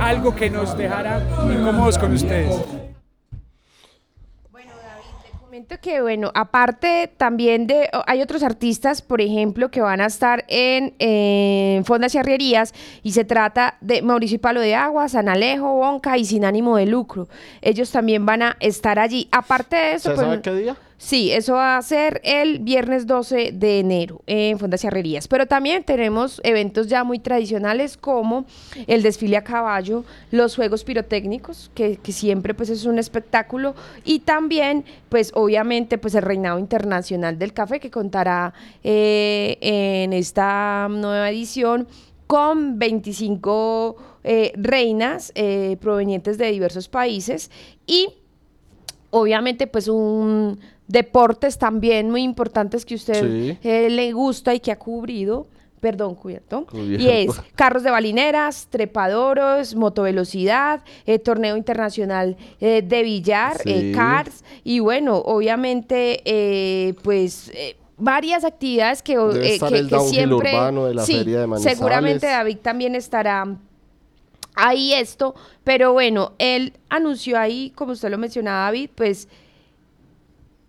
[0.00, 2.79] algo que nos dejara incómodos con ustedes
[5.66, 11.84] que, bueno, aparte también de, hay otros artistas, por ejemplo, que van a estar en,
[11.84, 16.24] Fondas y Arrierías y se trata de Mauricio Palo de Agua, San Alejo, Bonca y
[16.24, 17.28] Sin Ánimo de Lucro.
[17.62, 19.28] Ellos también van a estar allí.
[19.32, 20.10] Aparte de eso...
[20.10, 20.76] ¿Se pues, qué día?
[21.02, 25.28] Sí, eso va a ser el viernes 12 de enero en Fondas y.
[25.28, 28.44] Pero también tenemos eventos ya muy tradicionales como
[28.86, 34.84] el desfile a caballo, los juegos pirotécnicos, que, siempre pues es un espectáculo, y también
[35.08, 38.52] pues obviamente pues el reinado internacional del café que contará
[38.84, 41.88] eh, en esta nueva edición
[42.26, 47.50] con 25 eh, reinas eh, provenientes de diversos países
[47.86, 48.08] y
[49.10, 54.78] obviamente pues un deportes también muy importantes que usted eh, le gusta y que ha
[54.78, 55.46] cubrido.
[55.80, 56.66] Perdón, cubierto.
[56.74, 63.56] Y es carros de balineras, trepadoros, motovelocidad, eh, torneo internacional eh, de billar,
[63.94, 64.44] cars.
[64.62, 67.50] Y bueno, obviamente, pues
[67.96, 73.46] varias actividades que, que, siempre de la sí, de seguramente David también estará
[74.54, 79.28] ahí esto pero bueno él anunció ahí como usted lo mencionaba David pues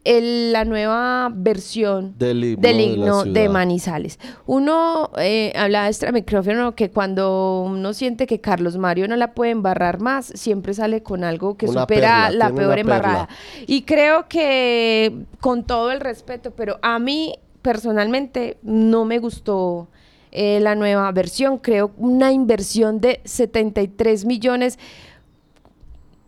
[0.03, 4.19] la nueva versión del himno, de, Manizales.
[4.45, 9.33] Uno eh, habla de este micrófono que cuando uno siente que Carlos Mario no la
[9.33, 13.29] puede embarrar más, siempre sale con algo que supera la peor embarrada.
[13.67, 19.87] Y creo que con todo el respeto, pero a mí personalmente no me gustó
[20.31, 21.57] eh, la nueva versión.
[21.57, 24.79] Creo una inversión de 73 millones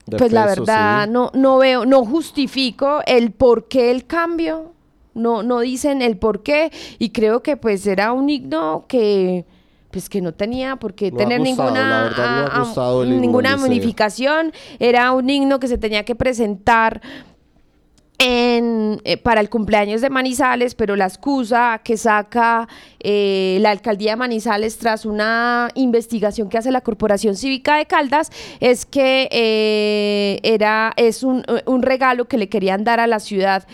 [0.06, 4.74] pues la verdad no, no veo, no justifico el por qué el cambio.
[5.14, 6.72] No, no dicen el por qué.
[6.98, 9.46] Y creo que pues era un himno que
[9.92, 12.12] pues que no tenía por qué tener ninguna,
[13.06, 14.52] ninguna modificación.
[14.80, 17.00] Era un himno que se tenía que presentar
[18.20, 24.16] eh, para el cumpleaños de Manizales, pero la excusa que saca eh, la alcaldía de
[24.16, 30.94] Manizales tras una investigación que hace la Corporación Cívica de Caldas es que eh, era,
[30.96, 33.68] es un, un, regalo que le querían dar a la ciudad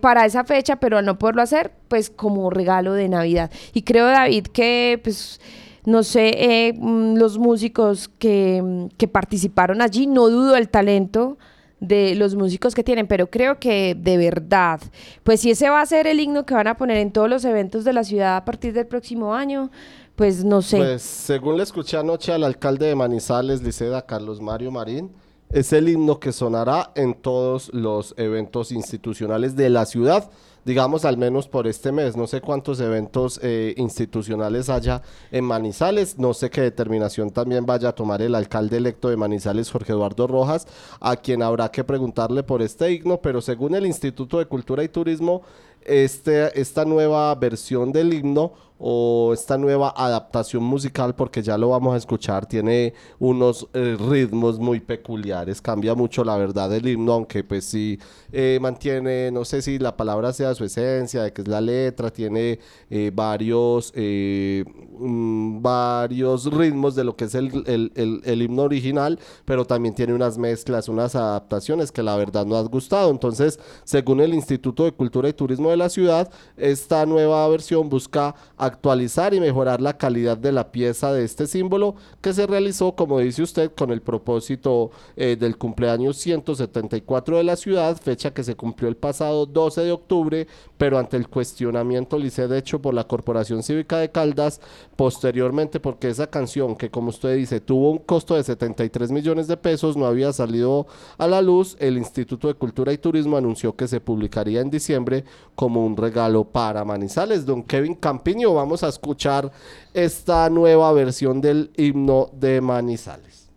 [0.00, 3.50] para esa fecha, pero al no poderlo hacer, pues como regalo de Navidad.
[3.72, 5.40] Y creo, David, que pues
[5.84, 11.38] no sé, mm, los músicos que, que participaron allí, no dudo el talento
[11.82, 14.80] de los músicos que tienen, pero creo que de verdad,
[15.24, 17.44] pues si ese va a ser el himno que van a poner en todos los
[17.44, 19.70] eventos de la ciudad a partir del próximo año,
[20.14, 20.78] pues no sé.
[20.78, 25.10] Pues según le escuché anoche al alcalde de Manizales, Liceda, Carlos Mario Marín,
[25.50, 30.30] es el himno que sonará en todos los eventos institucionales de la ciudad
[30.64, 32.16] digamos al menos por este mes.
[32.16, 37.90] No sé cuántos eventos eh, institucionales haya en Manizales, no sé qué determinación también vaya
[37.90, 40.66] a tomar el alcalde electo de Manizales, Jorge Eduardo Rojas,
[41.00, 44.88] a quien habrá que preguntarle por este himno, pero según el Instituto de Cultura y
[44.88, 45.42] Turismo,
[45.84, 48.52] este, esta nueva versión del himno
[48.84, 54.58] o esta nueva adaptación musical, porque ya lo vamos a escuchar, tiene unos eh, ritmos
[54.58, 58.00] muy peculiares, cambia mucho la verdad del himno, aunque pues sí
[58.32, 62.10] eh, mantiene, no sé si la palabra sea su esencia, de que es la letra,
[62.10, 62.58] tiene
[62.90, 69.94] eh, varios, mm, varios ritmos de lo que es el, el, himno original, pero también
[69.94, 73.10] tiene unas mezclas, unas adaptaciones que la verdad no has gustado.
[73.10, 78.34] Entonces, según el Instituto de Cultura y Turismo de la ciudad, esta nueva versión busca
[78.56, 83.18] actualizar y mejorar la calidad de la pieza de este símbolo que se realizó, como
[83.18, 88.56] dice usted, con el propósito eh, del cumpleaños 174 de la ciudad, fecha que se
[88.56, 90.41] cumplió el pasado 12 de octubre,
[90.78, 94.60] pero ante el cuestionamiento de hecho por la Corporación Cívica de Caldas,
[94.96, 99.56] posteriormente porque esa canción que como usted dice tuvo un costo de 73 millones de
[99.56, 100.86] pesos, no había salido
[101.18, 105.24] a la luz, el Instituto de Cultura y Turismo anunció que se publicaría en diciembre
[105.54, 107.44] como un regalo para Manizales.
[107.44, 109.50] Don Kevin Campiño, vamos a escuchar
[109.94, 113.50] esta nueva versión del himno de Manizales.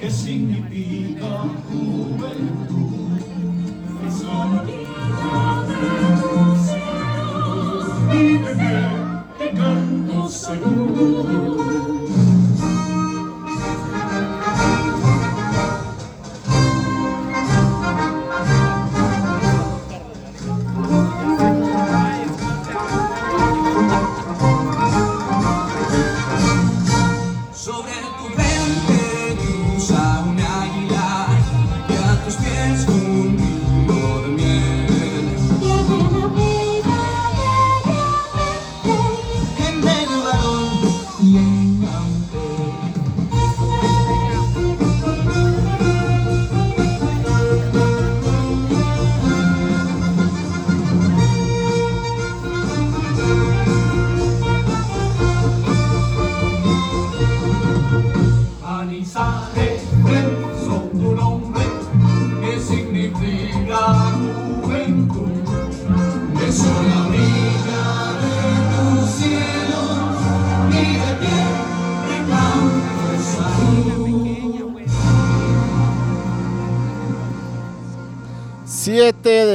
[0.00, 1.59] ¿Qué significa
[10.56, 11.69] de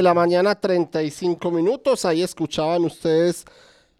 [0.05, 2.05] la mañana, 35 minutos.
[2.05, 3.43] Ahí escuchaban ustedes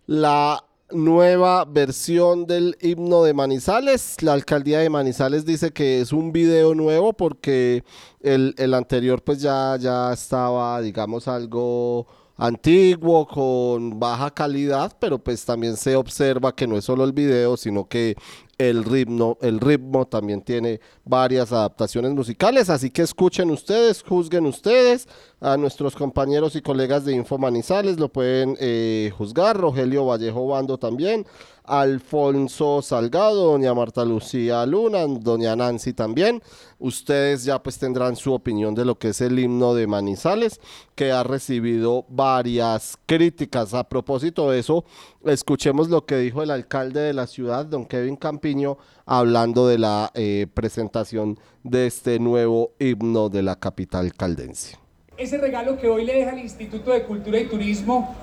[0.06, 4.22] la nueva versión del himno de Manizales.
[4.22, 7.84] La alcaldía de Manizales dice que es un video nuevo porque
[8.22, 12.06] el, el anterior pues ya, ya estaba, digamos, algo
[12.38, 17.58] antiguo, con baja calidad, pero pues también se observa que no es solo el video,
[17.58, 18.16] sino que
[18.58, 25.08] el ritmo, el ritmo también tiene varias adaptaciones musicales, así que escuchen ustedes, juzguen ustedes,
[25.42, 30.78] a nuestros compañeros y colegas de Info Manizales lo pueden eh, juzgar, Rogelio Vallejo Bando
[30.78, 31.26] también,
[31.68, 36.42] Alfonso Salgado, doña Marta Lucía Luna, doña Nancy también.
[36.80, 40.60] Ustedes ya pues tendrán su opinión de lo que es el himno de Manizales,
[40.96, 43.74] que ha recibido varias críticas.
[43.74, 44.86] A propósito de eso,
[45.26, 50.12] escuchemos lo que dijo el alcalde de la ciudad, don Kevin Campiño, hablando de la
[50.14, 54.78] eh, presentación de este nuevo himno de la capital caldense.
[55.18, 58.14] Ese regalo que hoy le deja el Instituto de Cultura y Turismo,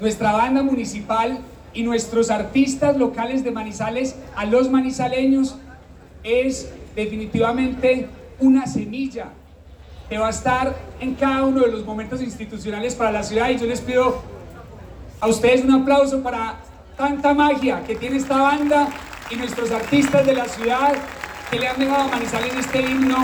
[0.00, 1.38] nuestra banda municipal
[1.76, 5.56] y nuestros artistas locales de Manizales a los manizaleños
[6.24, 8.08] es definitivamente
[8.40, 9.26] una semilla
[10.08, 13.58] que va a estar en cada uno de los momentos institucionales para la ciudad y
[13.58, 14.22] yo les pido
[15.20, 16.56] a ustedes un aplauso para
[16.96, 18.88] tanta magia que tiene esta banda
[19.30, 20.94] y nuestros artistas de la ciudad
[21.50, 23.18] que le han dejado a Manizales este himno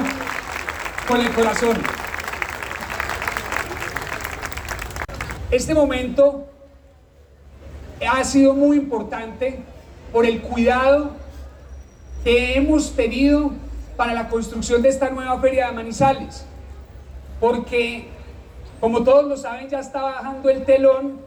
[1.08, 1.78] con el corazón.
[5.50, 6.51] Este momento
[8.06, 9.58] ha sido muy importante
[10.12, 11.12] por el cuidado
[12.24, 13.52] que hemos tenido
[13.96, 16.44] para la construcción de esta nueva feria de Manizales.
[17.40, 18.08] Porque,
[18.80, 21.20] como todos lo saben, ya está bajando el telón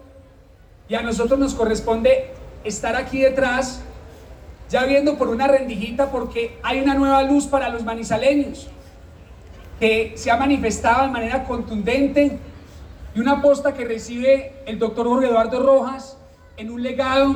[0.88, 2.32] y a nosotros nos corresponde
[2.64, 3.82] estar aquí detrás,
[4.70, 8.68] ya viendo por una rendijita, porque hay una nueva luz para los manizaleños,
[9.80, 12.40] que se ha manifestado de manera contundente
[13.14, 16.18] y una posta que recibe el doctor Jorge Eduardo Rojas
[16.58, 17.36] en un legado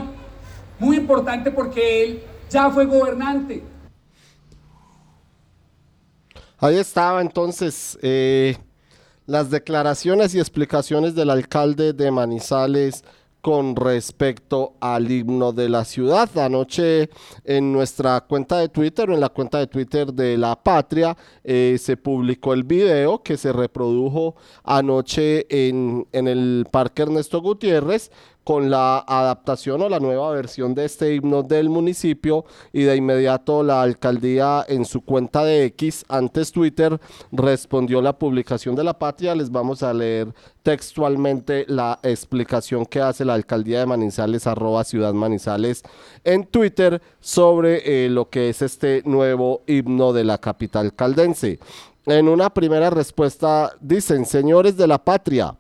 [0.79, 3.63] muy importante porque él ya fue gobernante.
[6.57, 8.57] Ahí estaba entonces eh,
[9.25, 13.03] las declaraciones y explicaciones del alcalde de Manizales
[13.41, 16.29] con respecto al himno de la ciudad.
[16.37, 17.09] Anoche
[17.45, 21.95] en nuestra cuenta de Twitter en la cuenta de Twitter de La Patria eh, se
[21.95, 28.11] publicó el video que se reprodujo anoche en, en el Parque Ernesto Gutiérrez
[28.49, 33.61] con la adaptación o la nueva versión de este himno del municipio y de inmediato
[33.61, 36.99] la alcaldía en su cuenta de X, antes Twitter,
[37.31, 39.35] respondió la publicación de la patria.
[39.35, 40.33] Les vamos a leer
[40.63, 45.83] textualmente la explicación que hace la alcaldía de Manizales, arroba Ciudad Manizales,
[46.23, 51.59] en Twitter sobre eh, lo que es este nuevo himno de la capital caldense.
[52.07, 55.55] En una primera respuesta dicen, señores de la patria,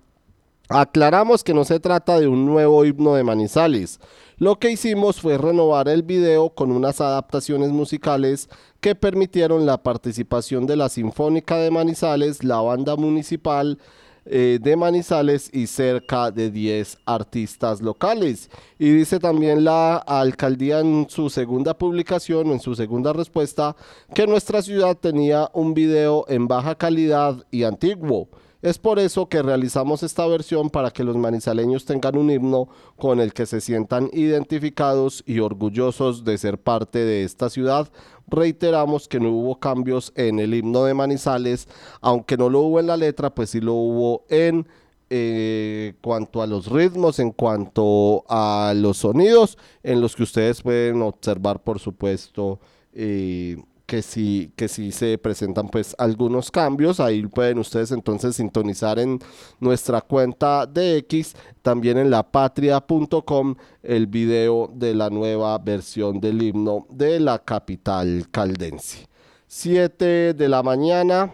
[0.71, 3.99] Aclaramos que no se trata de un nuevo himno de Manizales.
[4.37, 8.49] Lo que hicimos fue renovar el video con unas adaptaciones musicales
[8.79, 13.79] que permitieron la participación de la Sinfónica de Manizales, la banda municipal
[14.27, 18.51] eh, de Manizales y cerca de 10 artistas locales.
[18.77, 23.75] Y dice también la alcaldía en su segunda publicación, en su segunda respuesta,
[24.13, 28.29] que nuestra ciudad tenía un video en baja calidad y antiguo.
[28.61, 33.21] Es por eso que realizamos esta versión para que los manizaleños tengan un himno con
[33.21, 37.89] el que se sientan identificados y orgullosos de ser parte de esta ciudad.
[38.27, 41.69] Reiteramos que no hubo cambios en el himno de Manizales,
[42.01, 44.67] aunque no lo hubo en la letra, pues sí lo hubo en
[45.09, 51.01] eh, cuanto a los ritmos, en cuanto a los sonidos, en los que ustedes pueden
[51.01, 52.59] observar, por supuesto,
[52.91, 53.55] eh,
[53.89, 56.99] que sí, que sí se presentan pues algunos cambios.
[56.99, 59.17] Ahí pueden ustedes entonces sintonizar en
[59.59, 66.85] nuestra cuenta de X, también en lapatria.com, el video de la nueva versión del himno
[66.91, 69.07] de la capital caldense.
[69.47, 71.33] 7 de la mañana,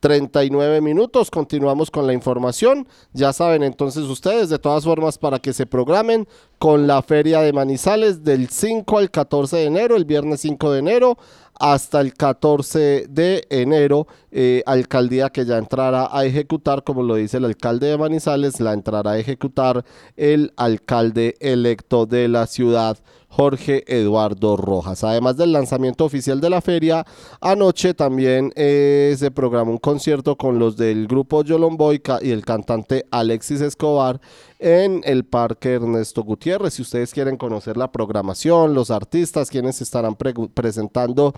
[0.00, 1.30] 39 minutos.
[1.30, 2.86] Continuamos con la información.
[3.12, 6.28] Ya saben entonces ustedes, de todas formas, para que se programen
[6.58, 10.78] con la Feria de Manizales del 5 al 14 de enero, el viernes 5 de
[10.78, 11.18] enero
[11.58, 17.38] hasta el 14 de enero, eh, alcaldía que ya entrará a ejecutar, como lo dice
[17.38, 19.84] el alcalde de Manizales, la entrará a ejecutar
[20.16, 22.96] el alcalde electo de la ciudad.
[23.28, 25.04] Jorge Eduardo Rojas.
[25.04, 27.04] Además del lanzamiento oficial de la feria,
[27.40, 33.06] anoche también eh, se programó un concierto con los del grupo Yolomboica y el cantante
[33.10, 34.20] Alexis Escobar
[34.58, 36.74] en el Parque Ernesto Gutiérrez.
[36.74, 41.32] Si ustedes quieren conocer la programación, los artistas, quienes estarán presentando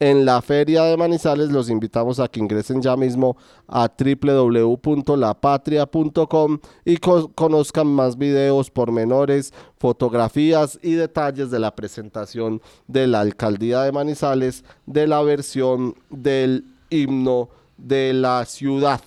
[0.00, 3.36] en la Feria de Manizales, los invitamos a que ingresen ya mismo
[3.68, 13.20] a www.lapatria.com y conozcan más videos, pormenores, fotografías y detalles de la presentación de la
[13.20, 19.00] Alcaldía de Manizales de la versión del himno de la ciudad.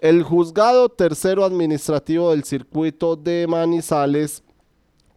[0.00, 4.44] El juzgado tercero administrativo del circuito de Manizales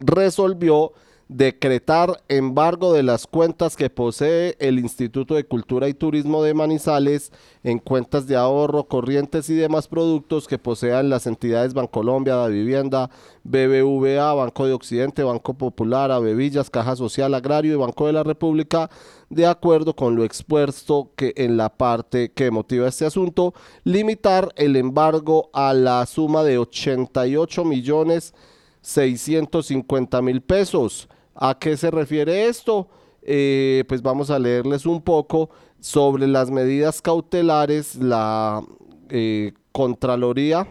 [0.00, 0.92] resolvió
[1.28, 7.32] decretar embargo de las cuentas que posee el Instituto de Cultura y Turismo de Manizales
[7.62, 13.08] en cuentas de ahorro, corrientes y demás productos que posean las entidades Bancolombia, La Vivienda,
[13.44, 18.90] BBVA, Banco de Occidente, Banco Popular, Avevillas, Caja Social Agrario y Banco de la República,
[19.32, 24.76] de acuerdo con lo expuesto que en la parte que motiva este asunto, limitar el
[24.76, 28.34] embargo a la suma de 88 millones
[28.82, 32.88] 650 mil pesos ¿A qué se refiere esto?
[33.22, 38.62] Eh, pues vamos a leerles un poco sobre las medidas cautelares, la
[39.08, 40.68] eh, Contraloría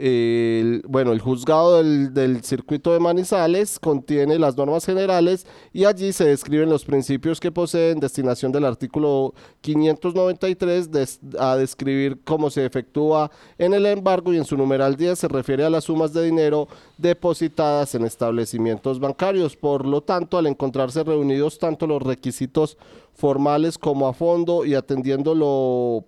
[0.00, 6.24] el, bueno, el juzgado del, circuito de Manizales contiene las normas generales y allí se
[6.24, 10.88] describen los principios que poseen destinación del artículo 593
[11.40, 15.64] a describir cómo se efectúa en el embargo y en su numeral 10 se refiere
[15.64, 19.56] a las sumas de dinero depositadas en establecimientos bancarios.
[19.56, 22.78] Por lo tanto, al encontrarse reunidos tanto los requisitos
[23.14, 26.04] formales como a fondo y atendiendo lo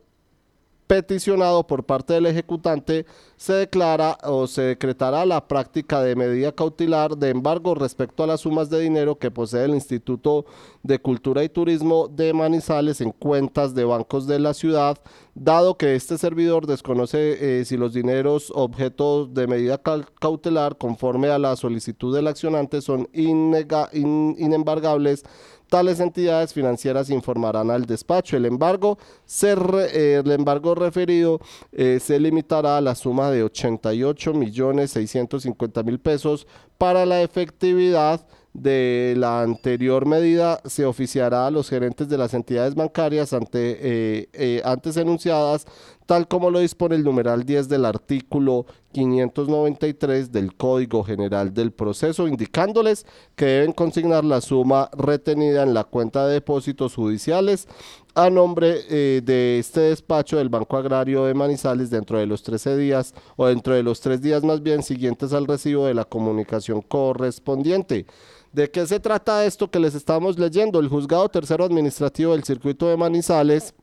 [0.91, 7.17] peticionado por parte del ejecutante, se declara o se decretará la práctica de medida cautelar
[7.17, 10.47] de embargo respecto a las sumas de dinero que posee el Instituto
[10.83, 14.99] de Cultura y Turismo de Manizales en cuentas de bancos de la ciudad,
[15.37, 19.81] dado que este servidor desconoce eh, si los dineros objetos de medida
[20.19, 25.23] cautelar conforme a la solicitud del accionante son inembargables
[25.71, 28.37] Tales entidades financieras informarán al despacho.
[28.37, 28.99] El embargo,
[29.41, 31.41] eh, el embargo referido
[31.71, 38.27] eh, se limitará a la suma de 88 millones 650 mil pesos para la efectividad
[38.53, 44.63] de la anterior medida se oficiará a los gerentes de las entidades bancarias ante, eh,
[44.65, 45.67] antes enunciadas,
[46.11, 52.27] tal como lo dispone el numeral 10 del artículo 593 del Código General del Proceso,
[52.27, 53.07] indicándoles
[53.37, 57.69] que deben consignar la suma retenida en la cuenta de depósitos judiciales
[58.17, 62.77] a nombre eh, de este despacho del Banco Agrario de Manizales dentro de los 13
[62.77, 66.83] días o dentro de los tres días más bien siguientes al recibo de la comunicación
[66.83, 68.07] correspondiente.
[68.53, 70.81] ¿De qué se trata esto que les estamos leyendo?
[70.81, 73.75] El juzgado tercero administrativo del circuito de Manizales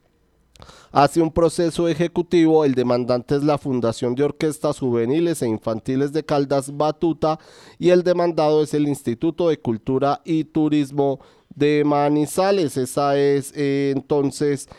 [0.92, 2.66] hace un proceso ejecutivo.
[2.66, 7.40] El demandante es la Fundación de Orquestas Juveniles e Infantiles de Caldas Batuta
[7.80, 11.20] y el demandado es el Instituto de Cultura y Turismo
[11.54, 12.78] de Manizales.
[12.78, 14.70] Esa es eh, entonces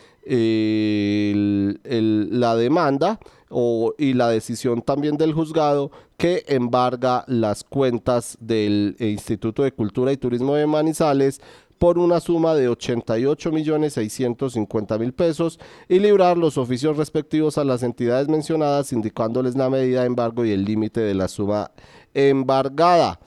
[2.31, 3.19] la demanda
[3.99, 10.17] y la decisión también del juzgado que embarga las cuentas del Instituto de Cultura y
[10.17, 11.41] Turismo de Manizales
[11.79, 15.59] por una suma de 88 millones 650 mil pesos
[15.89, 20.51] y librar los oficios respectivos a las entidades mencionadas indicándoles la medida de embargo y
[20.51, 21.71] el límite de la suma
[22.15, 23.21] embargada.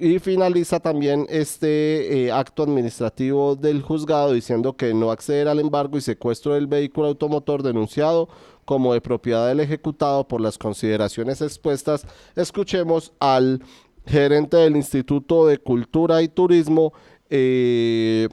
[0.00, 5.98] Y finaliza también este eh, acto administrativo del juzgado diciendo que no acceder al embargo
[5.98, 8.28] y secuestro del vehículo automotor denunciado
[8.64, 12.06] como de propiedad del ejecutado por las consideraciones expuestas.
[12.36, 13.60] Escuchemos al
[14.06, 16.92] gerente del Instituto de Cultura y Turismo
[17.30, 18.28] eh,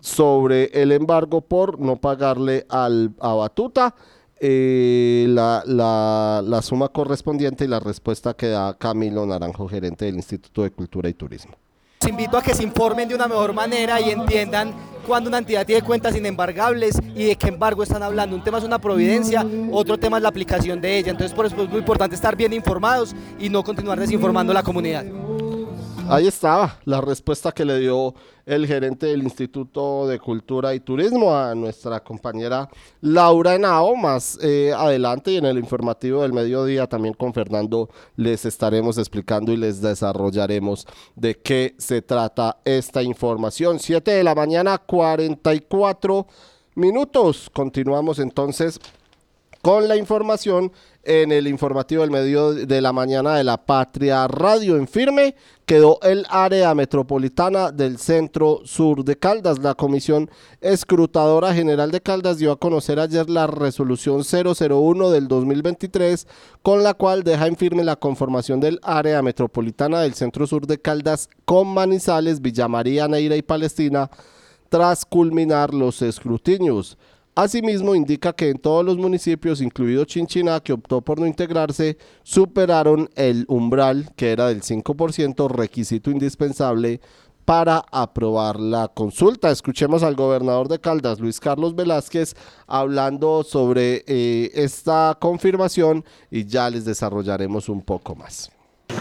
[0.00, 3.94] sobre el embargo por no pagarle al, a Batuta.
[4.38, 10.16] Eh, la, la, la, suma correspondiente y la respuesta que da Camilo Naranjo, gerente del
[10.16, 11.54] Instituto de Cultura y Turismo.
[12.02, 14.74] Los invito a que se informen de una mejor manera y entiendan
[15.06, 18.36] cuando una entidad tiene cuentas inembargables y de qué embargo están hablando.
[18.36, 21.12] Un tema es una providencia, otro tema es la aplicación de ella.
[21.12, 24.62] Entonces por eso es muy importante estar bien informados y no continuar desinformando a la
[24.62, 25.04] comunidad.
[26.08, 31.36] Ahí estaba la respuesta que le dio el gerente del Instituto de Cultura y Turismo
[31.36, 32.68] a nuestra compañera
[33.00, 33.96] Laura Henao.
[33.96, 39.52] Más eh, adelante y en el informativo del mediodía también con Fernando les estaremos explicando
[39.52, 40.86] y les desarrollaremos
[41.16, 43.80] de qué se trata esta información.
[43.80, 46.26] Siete de la mañana, 44
[46.76, 47.50] minutos.
[47.52, 48.78] Continuamos entonces
[49.66, 50.70] con la información
[51.02, 54.76] en el informativo del medio de la mañana de la Patria Radio.
[54.76, 59.58] En firme quedó el área metropolitana del centro sur de Caldas.
[59.58, 66.28] La Comisión Escrutadora General de Caldas dio a conocer ayer la resolución 001 del 2023,
[66.62, 70.78] con la cual deja en firme la conformación del área metropolitana del centro sur de
[70.78, 74.10] Caldas con Manizales, Villa María, Neira y Palestina
[74.68, 76.96] tras culminar los escrutinios.
[77.38, 83.10] Asimismo, indica que en todos los municipios, incluido Chinchiná, que optó por no integrarse, superaron
[83.14, 86.98] el umbral, que era del 5%, requisito indispensable
[87.44, 89.50] para aprobar la consulta.
[89.50, 92.34] Escuchemos al gobernador de Caldas, Luis Carlos Velázquez,
[92.66, 98.50] hablando sobre eh, esta confirmación y ya les desarrollaremos un poco más.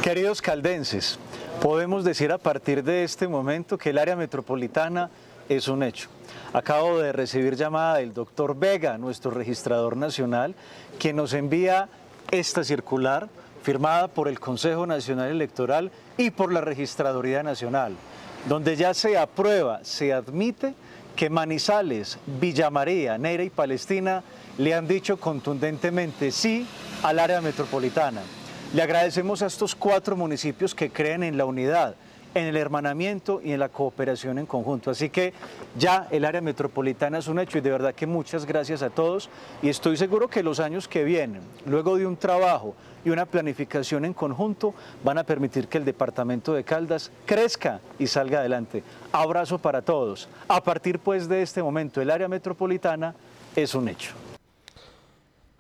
[0.04, 1.18] Queridos caldenses,
[1.62, 5.10] podemos decir a partir de este momento que el área metropolitana
[5.50, 6.10] es un hecho.
[6.54, 10.56] Acabo de recibir llamada del doctor Vega, nuestro registrador nacional,
[11.00, 11.90] que nos envía
[12.32, 13.28] esta circular
[13.62, 17.96] firmada por el Consejo Nacional Electoral y por la Registraduría Nacional,
[18.48, 20.76] donde ya se aprueba, se admite
[21.16, 24.24] que Manizales, Villa María, Neira y Palestina
[24.58, 26.68] le han dicho contundentemente sí
[27.04, 28.22] al área metropolitana.
[28.74, 31.96] Le agradecemos a estos cuatro municipios que creen en la unidad
[32.36, 34.92] en el hermanamiento y en la cooperación en conjunto.
[34.92, 35.34] Así que
[35.78, 39.30] ya el área metropolitana es un hecho y de verdad que muchas gracias a todos
[39.62, 42.76] y estoy seguro que los años que vienen, luego de un trabajo
[43.06, 44.74] y una planificación en conjunto,
[45.04, 48.84] van a permitir que el departamento de Caldas crezca y salga adelante.
[49.14, 50.28] Abrazo para todos.
[50.48, 53.16] A partir pues de este momento, el área metropolitana
[53.56, 54.12] es un hecho.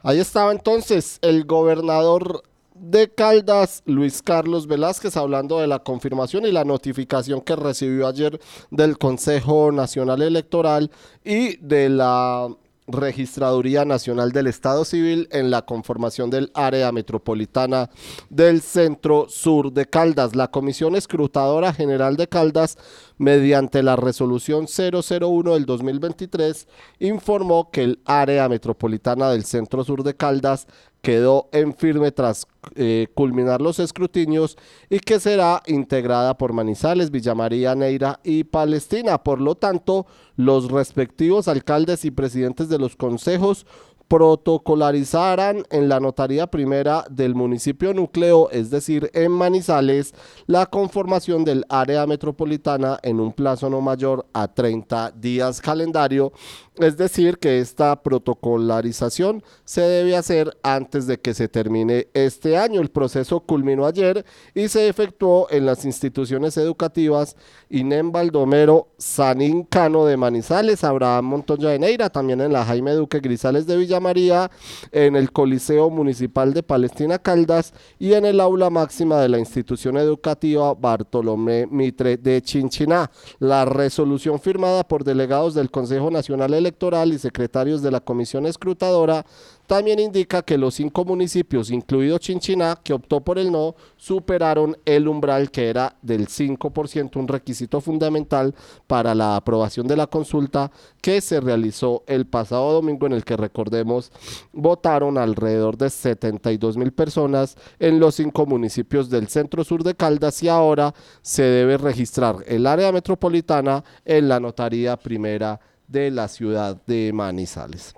[0.03, 2.43] Ahí estaba entonces el gobernador
[2.75, 8.39] de Caldas, Luis Carlos Velázquez, hablando de la confirmación y la notificación que recibió ayer
[8.69, 10.91] del Consejo Nacional Electoral
[11.23, 12.49] y de la
[12.87, 17.89] Registraduría Nacional del Estado Civil en la conformación del área metropolitana
[18.29, 20.35] del Centro Sur de Caldas.
[20.35, 22.77] La Comisión Escrutadora General de Caldas,
[23.17, 26.67] mediante la resolución 001 del 2023,
[26.99, 30.67] informó que el área metropolitana del Centro Sur de Caldas
[31.05, 34.57] quedó en firme tras eh, culminar los escrutinios
[34.89, 39.19] y que será integrada por Manizales, Villamaría, Neira y Palestina.
[39.19, 43.67] Por lo tanto, los respectivos alcaldes y presidentes de los consejos
[44.07, 50.13] protocolarizarán en la notaría primera del municipio núcleo, es decir, en Manizales,
[50.47, 56.33] la conformación del área metropolitana en un plazo no mayor a 30 días calendario
[56.77, 62.81] es decir, que esta protocolarización se debe hacer antes de que se termine este año.
[62.81, 67.37] El proceso culminó ayer y se efectuó en las instituciones educativas
[67.69, 73.19] INEM Baldomero, Sanín Cano de Manizales, Abraham Montoya de Neira, también en la Jaime Duque
[73.19, 74.51] Grisales de Villa María,
[74.91, 79.97] en el Coliseo Municipal de Palestina Caldas y en el aula máxima de la institución
[79.97, 83.09] educativa Bartolomé Mitre de Chinchiná.
[83.39, 89.25] La resolución firmada por delegados del Consejo Nacional Electoral y secretarios de la Comisión Escrutadora
[89.67, 95.07] también indica que los cinco municipios, incluido Chinchiná, que optó por el no, superaron el
[95.07, 98.53] umbral que era del 5%, un requisito fundamental
[98.85, 103.37] para la aprobación de la consulta que se realizó el pasado domingo en el que
[103.37, 104.11] recordemos
[104.53, 110.43] votaron alrededor de 72 mil personas en los cinco municipios del centro sur de Caldas
[110.43, 116.81] y ahora se debe registrar el área metropolitana en la notaría primera de la ciudad
[116.85, 117.93] de Manizales.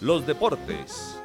[0.00, 1.16] Los deportes.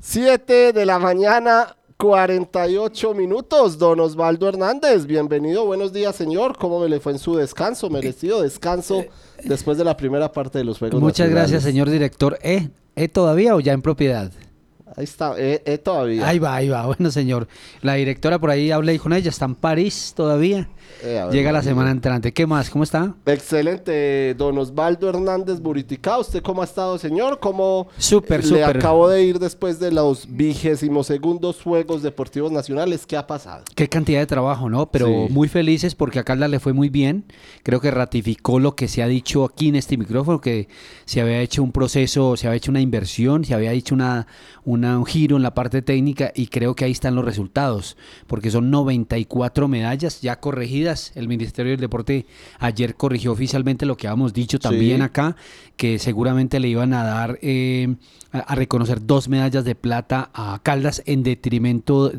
[0.00, 3.78] 7 de la mañana, 48 minutos.
[3.78, 5.64] Don Osvaldo Hernández, bienvenido.
[5.64, 6.58] Buenos días, señor.
[6.58, 7.88] ¿Cómo me le fue en su descanso?
[7.88, 9.04] Merecido descanso
[9.42, 11.50] después de la primera parte de los Juegos Muchas Nacionales.
[11.50, 12.38] gracias, señor director.
[12.42, 12.68] ¿Eh?
[12.96, 14.30] ¿Eh todavía o ya en propiedad?
[14.96, 16.28] Ahí está, eh, eh, todavía.
[16.28, 16.86] Ahí va, ahí va.
[16.86, 17.48] Bueno, señor.
[17.80, 20.68] La directora por ahí hablé con ella, está en París todavía.
[21.02, 22.32] Eh, ver, Llega la semana entrante.
[22.32, 22.70] ¿Qué más?
[22.70, 23.14] ¿Cómo está?
[23.26, 26.18] Excelente, don Osvaldo Hernández Buritica.
[26.18, 27.38] ¿Usted cómo ha estado, señor?
[27.40, 33.06] ¿Cómo Súper, le acabo de ir después de los vigésimos segundos Juegos Deportivos Nacionales?
[33.06, 33.64] ¿Qué ha pasado?
[33.74, 34.90] Qué cantidad de trabajo, ¿no?
[34.90, 35.32] Pero Sí.
[35.32, 37.24] muy felices porque a Caldas le fue muy bien.
[37.62, 40.68] Creo que ratificó lo que se ha dicho aquí en este micrófono, que
[41.04, 44.26] se había hecho un proceso, se había hecho una inversión, se había hecho una,
[44.64, 48.50] una- un giro en la parte técnica y creo que ahí están los resultados, porque
[48.50, 50.73] son 94 medallas ya corregidas.
[51.14, 52.26] El Ministerio del Deporte
[52.58, 55.02] ayer corrigió oficialmente lo que habíamos dicho también Sí.
[55.02, 55.36] acá,
[55.76, 57.94] que seguramente le iban a dar eh,
[58.34, 62.10] a, reconocer dos medallas de plata a Caldas en detrimento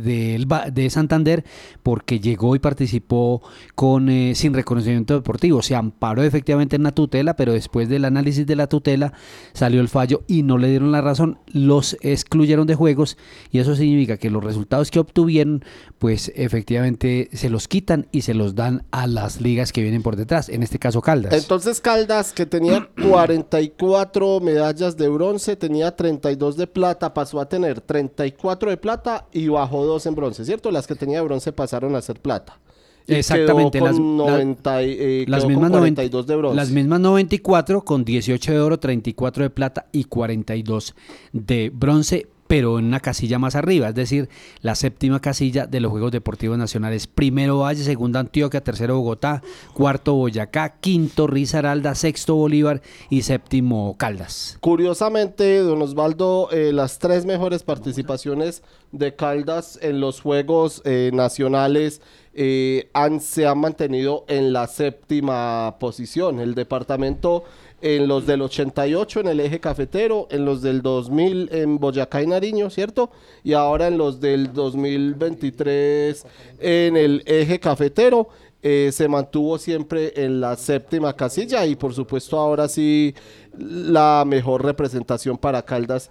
[0.47, 1.43] Ba- de Santander,
[1.83, 3.41] porque llegó y participó
[3.75, 5.61] con eh, sin reconocimiento deportivo.
[5.61, 9.13] Se amparó efectivamente en la tutela, pero después del análisis de la tutela
[9.53, 13.17] salió el fallo y no le dieron la razón, los excluyeron de juegos
[13.51, 15.63] y eso significa que los resultados que obtuvieron,
[15.99, 20.15] pues efectivamente se los quitan y se los dan a las ligas que vienen por
[20.15, 21.33] detrás, en este caso Caldas.
[21.33, 27.81] Entonces Caldas, que tenía 44 medallas de bronce, tenía 32 de plata, pasó a tener
[27.81, 30.69] 34 de plata y bajó 2 en bronce, ¿cierto?
[30.69, 32.59] Las que tenía de bronce pasaron a ser plata.
[33.07, 36.27] Y Exactamente, quedó las- con la- 90 y- eh, las quedó con mismas 90 42
[36.27, 36.55] de bronce.
[36.55, 40.95] Las mismas 94 con 18 de oro, 34 de plata y 42
[41.33, 44.29] de bronce, pero en una casilla más arriba, es decir,
[44.61, 47.05] la séptima casilla de los Juegos Deportivos Nacionales.
[47.05, 49.41] Primero Valle, segundo Antioquia, tercero Bogotá,
[49.73, 54.57] cuarto Boyacá, quinto Risaralda, sexto Bolívar y séptimo Caldas.
[54.61, 62.01] Curiosamente, don Osvaldo, eh, las tres mejores participaciones de Caldas en los Juegos eh, Nacionales
[62.33, 66.39] eh, han, se han mantenido en la séptima posición.
[66.39, 67.43] El departamento
[67.85, 72.25] en los del 88 en el eje cafetero, en los del 2000 en Boyacá y
[72.25, 73.11] Nariño, ¿cierto?
[73.43, 76.25] Y ahora en los del 2023
[76.59, 78.27] en el eje cafetero.
[78.63, 83.13] eh, se mantuvo siempre en la séptima casilla y por supuesto ahora sí
[83.55, 86.09] la mejor representación para Caldas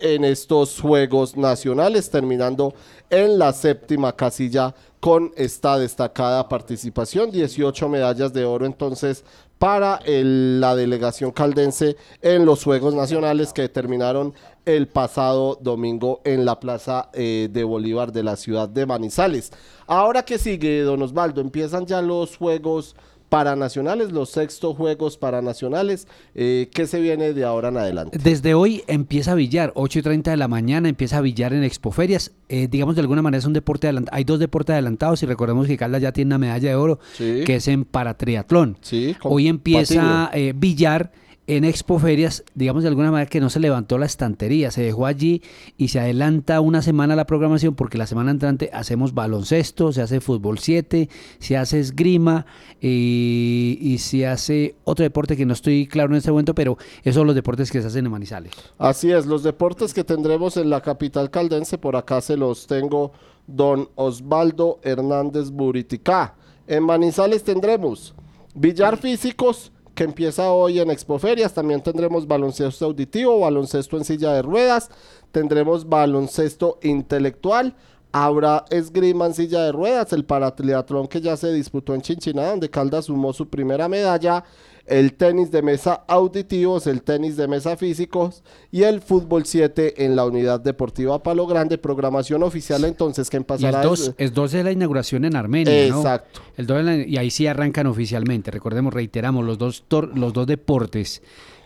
[0.00, 2.74] en estos Juegos Nacionales, terminando
[3.10, 9.24] en la séptima casilla con esta destacada participación, 18 medallas de oro entonces
[9.58, 14.34] para la delegación caldense en los Juegos Nacionales que terminaron
[14.64, 19.52] el pasado domingo en la Plaza eh, de Bolívar de la ciudad de Manizales.
[19.86, 22.96] Ahora que sigue, don Osvaldo, empiezan ya los Juegos
[23.34, 26.06] Paranacionales, los sextos Juegos Paranacionales.
[26.36, 28.16] Eh, ¿Qué se viene de ahora en adelante?
[28.16, 32.30] Desde hoy empieza Villar, 8 y 30 de la mañana empieza Villar en Expoferias.
[32.48, 34.16] Eh, digamos de alguna manera es un deporte adelantado.
[34.16, 37.56] Hay dos deportes adelantados y recordemos que Caldas ya tiene una medalla de oro que
[37.56, 38.78] es en paratriatlón.
[38.82, 41.10] Sí, hoy empieza eh, Villar
[41.46, 45.42] en Expoferias, digamos de alguna manera que no se levantó la estantería, se dejó allí
[45.76, 50.20] y se adelanta una semana la programación porque la semana entrante hacemos baloncesto, se hace
[50.20, 52.46] fútbol 7, se hace esgrima
[52.80, 57.16] y, y, se hace otro deporte que no estoy claro en este momento, pero esos
[57.16, 58.52] son los deportes que se hacen en Manizales.
[58.78, 63.12] Así es, los deportes que tendremos en la capital caldense, por acá se los tengo
[63.46, 66.34] don Osvaldo Hernández Buriticá.
[66.66, 68.14] En Manizales tendremos
[68.54, 71.54] billar físicos, que empieza hoy en Expoferias.
[71.54, 74.90] También tendremos baloncesto auditivo, baloncesto en silla de ruedas,
[75.32, 77.74] tendremos baloncesto intelectual.
[78.16, 82.70] Habrá esgrima en silla de ruedas, el paratriatlón que ya se disputó en Chinchiná, donde
[82.70, 84.44] Caldas sumó su primera medalla
[84.86, 90.14] el tenis de mesa auditivos, el tenis de mesa físicos y el fútbol 7 en
[90.14, 93.82] la unidad deportiva Palo Grande, programación oficial entonces que empezará...
[94.18, 96.40] es 12 de la inauguración en Armenia, Exacto.
[96.56, 99.84] El y ahí sí arrancan oficialmente, recordemos, reiteramos, los dos,
[100.14, 101.22] los dos deportes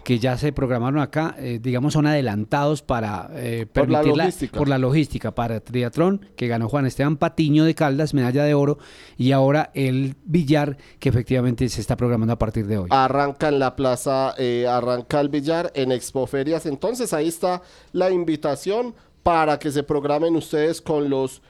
[0.09, 4.79] que ya se programaron acá, eh, digamos, son adelantados para eh, permitir la por la
[4.79, 8.79] logística para triatlón, que ganó Juan Esteban Patiño de Caldas, medalla de oro,
[9.19, 12.89] y ahora el billar, que efectivamente se está programando a partir de hoy.
[12.91, 17.61] Arranca en la plaza, eh, arranca el billar en Expoferias, entonces ahí está
[17.93, 21.43] la invitación para que se programen ustedes con los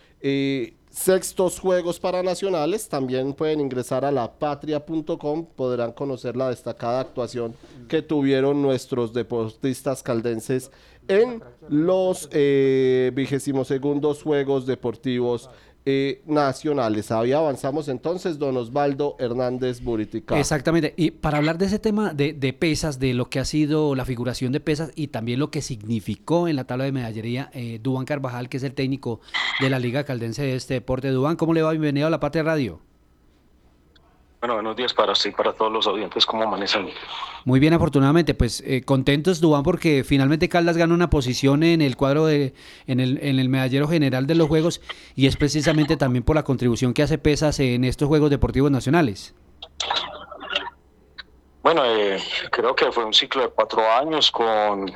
[0.98, 2.88] sextos Juegos Paranacionales.
[2.88, 7.54] También pueden ingresar a lapatria.com, podrán conocer la destacada actuación
[7.88, 10.70] que tuvieron nuestros deportistas caldenses
[11.06, 15.48] en los eh, vigésimos segundos Juegos Deportivos
[15.84, 17.10] eh, nacionales.
[17.10, 20.38] Ahí avanzamos entonces, don Osvaldo Hernández Buritica.
[20.38, 20.94] Exactamente.
[20.96, 24.52] Y para hablar de ese tema de, pesas, de lo que ha sido la figuración
[24.52, 28.48] de pesas y también lo que significó en la tabla de medallería, eh, Dubán Carvajal,
[28.48, 29.20] que es el técnico
[29.60, 31.08] de la Liga Caldense de este deporte.
[31.08, 31.70] Dubán, ¿cómo le va?
[31.70, 32.80] Bienvenido a la Patria Radio.
[34.40, 36.88] Bueno, buenos días para sí, para todos los oyentes, ¿cómo amanecen?
[37.44, 41.96] Muy bien, afortunadamente, pues eh, contentos, Dubán, porque finalmente Caldas gana una posición en el
[41.96, 42.54] cuadro de,
[42.86, 44.80] en el, en el medallero general de los Juegos
[45.16, 49.34] y es precisamente también por la contribución que hace Pesas en estos Juegos Deportivos Nacionales.
[51.64, 52.22] Bueno, eh,
[52.52, 54.88] creo que fue un ciclo de cuatro años con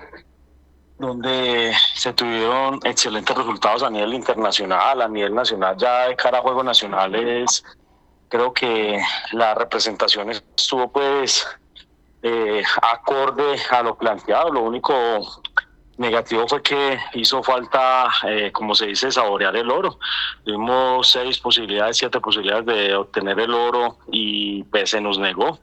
[1.00, 6.42] donde se tuvieron excelentes resultados a nivel internacional, a nivel nacional, ya de cara a
[6.42, 7.64] Juegos Nacionales
[8.32, 8.98] creo que
[9.32, 11.46] la representación estuvo pues
[12.22, 14.50] eh, acorde a lo planteado.
[14.50, 14.94] Lo único
[15.98, 19.98] negativo fue que hizo falta, eh, como se dice, saborear el oro.
[20.44, 25.58] Tuvimos seis posibilidades, siete posibilidades de obtener el oro y pues se nos negó.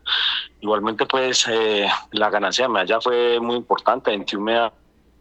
[0.61, 4.71] Igualmente pues eh, la ganancia de medalla fue muy importante, 21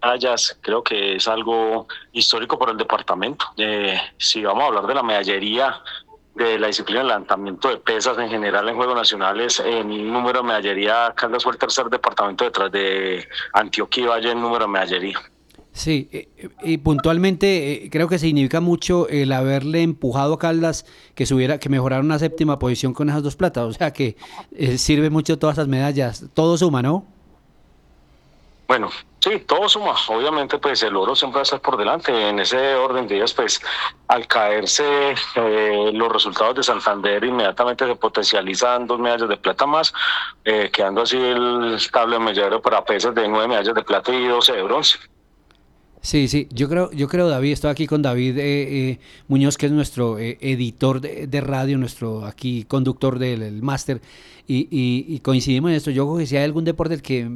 [0.03, 3.47] medallas, creo que es algo histórico para el departamento.
[4.19, 5.83] si vamos a hablar de la medallería,
[6.39, 9.61] de la disciplina del levantamiento de pesas en general en Juegos Nacionales.
[9.61, 14.41] En número de medallería, Caldas fue el tercer departamento detrás de Antioquia y Valle en
[14.41, 15.19] número de medallería.
[15.73, 16.29] Sí, eh,
[16.65, 21.69] y puntualmente eh, creo que significa mucho el haberle empujado a Caldas que subiera, que
[21.69, 23.65] mejorara una séptima posición con esas dos platas.
[23.65, 24.17] O sea que
[24.53, 26.25] eh, sirve mucho todas esas medallas.
[26.35, 27.07] Todo suma, ¿no?
[28.69, 28.91] Bueno,
[29.21, 29.95] Sí, todo suma.
[30.09, 32.29] Obviamente, pues el oro siempre va a estar por delante.
[32.29, 33.61] En ese orden de días, pues
[34.07, 39.93] al caerse eh, los resultados de Santander, inmediatamente se potencializan dos medallas de plata más,
[40.45, 44.53] eh, quedando así el estable medallero para pesas de nueve medallas de plata y doce
[44.53, 44.99] de bronce.
[46.01, 49.73] Sí, sí, yo creo, yo creo, David, estoy aquí con David eh, Muñoz, que es
[49.73, 54.01] nuestro editor de, radio, nuestro aquí conductor del máster,
[54.51, 55.91] y, coincidimos en esto.
[55.91, 57.29] Yo creo que si hay algún deporte que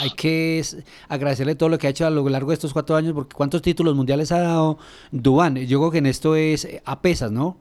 [0.00, 0.64] hay que
[1.08, 3.62] agradecerle todo lo que ha hecho a lo largo de estos cuatro años, porque cuántos
[3.62, 4.78] títulos mundiales ha dado
[5.12, 5.56] Dubán.
[5.56, 7.56] Yo creo que en esto es a pesas, ¿no?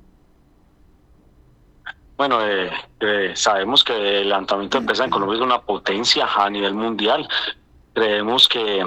[2.18, 2.70] Bueno, eh,
[3.00, 7.28] eh, sabemos que el lanzamiento de pesas en Colombia es una potencia a nivel mundial.
[7.94, 8.86] Creemos que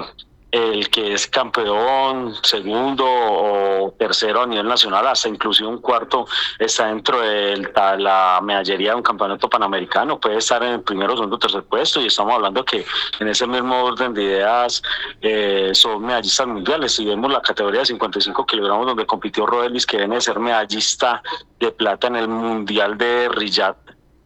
[0.53, 6.27] el que es campeón, segundo o tercero a nivel nacional, hasta inclusive un cuarto
[6.59, 11.39] está dentro de la medallería de un campeonato panamericano, puede estar en el primero, segundo,
[11.39, 12.85] tercer puesto y estamos hablando que
[13.19, 14.83] en ese mismo orden de ideas
[15.23, 16.93] eh, son medallistas mundiales.
[16.93, 21.23] Si vemos la categoría de 55 kilogramos donde compitió Rodelis, que viene de ser medallista
[21.59, 23.75] de plata en el Mundial de Riyadh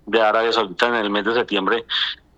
[0.07, 1.86] de Arabia Saudita en el mes de septiembre,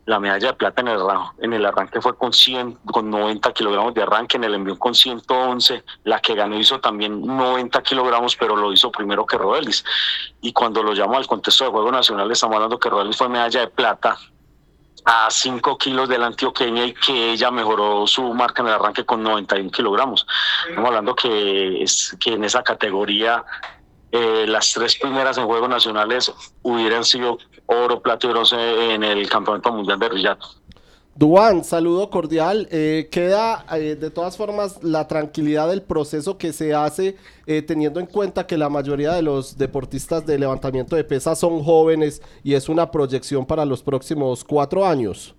[0.10, 1.01] la medalla de plata en el,
[1.38, 4.95] en el arranque fue con 100, con 90 kilogramos de arranque, en el envío con
[4.95, 9.86] 111, la que ganó hizo también 90 kilogramos, pero lo hizo primero que Rodelis.
[10.41, 13.60] Y cuando lo llamo al contexto de Juego Nacional, estamos hablando que Rodelis fue medalla
[13.60, 14.18] de plata
[15.05, 19.05] a 5 kilos de la antioqueña y que ella mejoró su marca en el arranque
[19.05, 20.26] con 91 kilogramos.
[20.68, 23.45] Estamos hablando que, es, que en esa categoría
[24.12, 26.34] eh, las tres primeras en Juegos Nacionales
[26.64, 27.38] hubieran sido
[27.70, 30.40] oro, plata y bronce en el Campeonato Mundial de Riyadh.
[31.16, 32.68] Duan, saludo cordial.
[32.72, 37.18] Eh, queda eh, de todas formas la tranquilidad del proceso que se hace
[37.68, 42.22] teniendo en cuenta que la mayoría de los deportistas de levantamiento de pesas son jóvenes
[42.44, 45.34] y es una proyección para los próximos cuatro años.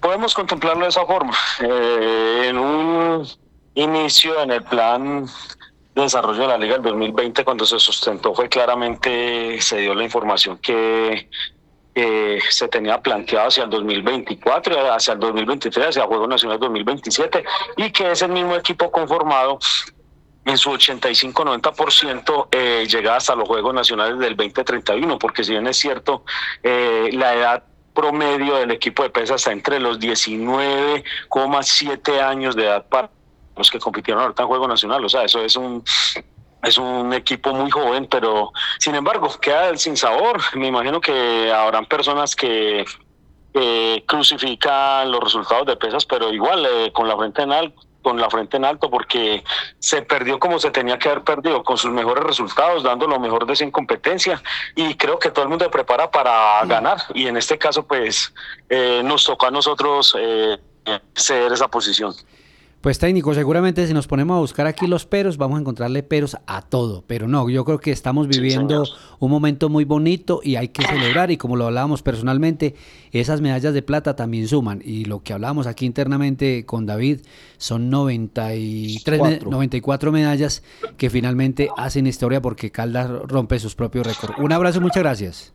[0.00, 1.32] podemos contemplarlo de esa forma.
[1.60, 3.24] en un
[3.76, 5.26] inicio en el plan
[6.02, 10.58] desarrollo de la liga del 2020 cuando se sustentó fue claramente, se dio la información
[10.58, 11.28] que
[12.50, 17.42] se tenía planteado hacia el 2024, hacia el 2023, hacia el Juego Nacional 2027
[17.78, 19.58] y que ese mismo equipo conformado
[20.46, 25.76] en su 85-90% eh, llega hasta los Juegos Nacionales del 2031, porque si bien es
[25.76, 26.24] cierto,
[26.62, 32.86] eh, la edad promedio del equipo de pesas está entre los 19,7 años de edad
[32.88, 33.10] para
[33.56, 35.04] los que compitieron ahorita en Juego Nacional.
[35.04, 35.82] O sea, eso es un
[36.62, 40.40] es un equipo muy joven, pero sin embargo queda el sin sabor.
[40.54, 42.84] Me imagino que habrán personas que
[44.06, 48.30] crucifican los resultados de pesas, pero igual eh, con la frente en alto con la
[48.30, 49.42] frente en alto porque
[49.80, 53.46] se perdió como se tenía que haber perdido, con sus mejores resultados, dando lo mejor
[53.46, 54.40] de su incompetencia
[54.76, 58.32] y creo que todo el mundo se prepara para ganar y en este caso pues
[58.68, 60.56] eh, nos toca a nosotros eh,
[61.16, 62.14] ceder esa posición.
[62.80, 66.36] Pues técnico, seguramente si nos ponemos a buscar aquí los peros, vamos a encontrarle peros
[66.46, 67.02] a todo.
[67.06, 68.84] Pero no, yo creo que estamos viviendo
[69.18, 71.32] un momento muy bonito y hay que celebrar.
[71.32, 72.76] Y como lo hablábamos personalmente,
[73.10, 74.82] esas medallas de plata también suman.
[74.84, 77.22] Y lo que hablábamos aquí internamente con David
[77.56, 80.62] son 93, 94 medallas
[80.96, 84.38] que finalmente hacen historia porque Caldas rompe sus propios récords.
[84.38, 85.52] Un abrazo, muchas gracias.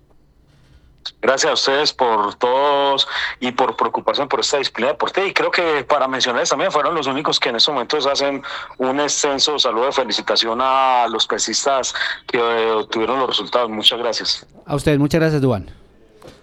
[1.21, 3.07] Gracias a ustedes por todos
[3.39, 5.25] y por preocupación por esta disciplina deportiva.
[5.27, 8.41] Y creo que para mencionarles también fueron los únicos que en estos momentos hacen
[8.77, 11.93] un extenso saludo de felicitación a los pesistas
[12.27, 13.69] que eh, obtuvieron los resultados.
[13.69, 14.45] Muchas gracias.
[14.65, 15.69] A ustedes, muchas gracias, Duan.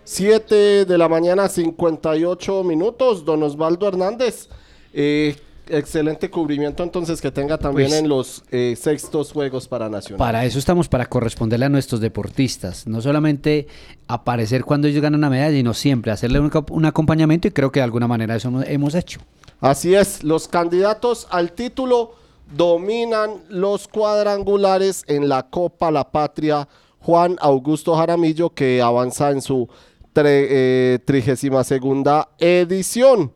[0.04, 3.24] 7 de la mañana, 58 minutos.
[3.24, 4.48] Don Osvaldo Hernández.
[4.92, 5.36] Eh,
[5.70, 10.18] excelente cubrimiento entonces que tenga también pues en los eh, sextos Juegos para Nacional.
[10.18, 12.86] Para eso estamos, para corresponderle a nuestros deportistas.
[12.86, 13.66] No solamente
[14.06, 17.84] aparecer cuando ellos ganan una medalla, sino siempre hacerle un, acompañamiento y creo que de
[17.84, 19.20] alguna manera eso hemos hecho.
[19.60, 22.14] Así es, los candidatos al título
[22.54, 26.68] dominan los cuadrangulares en la Copa La Patria.
[27.00, 29.68] Juan Augusto Jaramillo que avanza en su
[30.14, 33.32] eh, trigésima segunda edición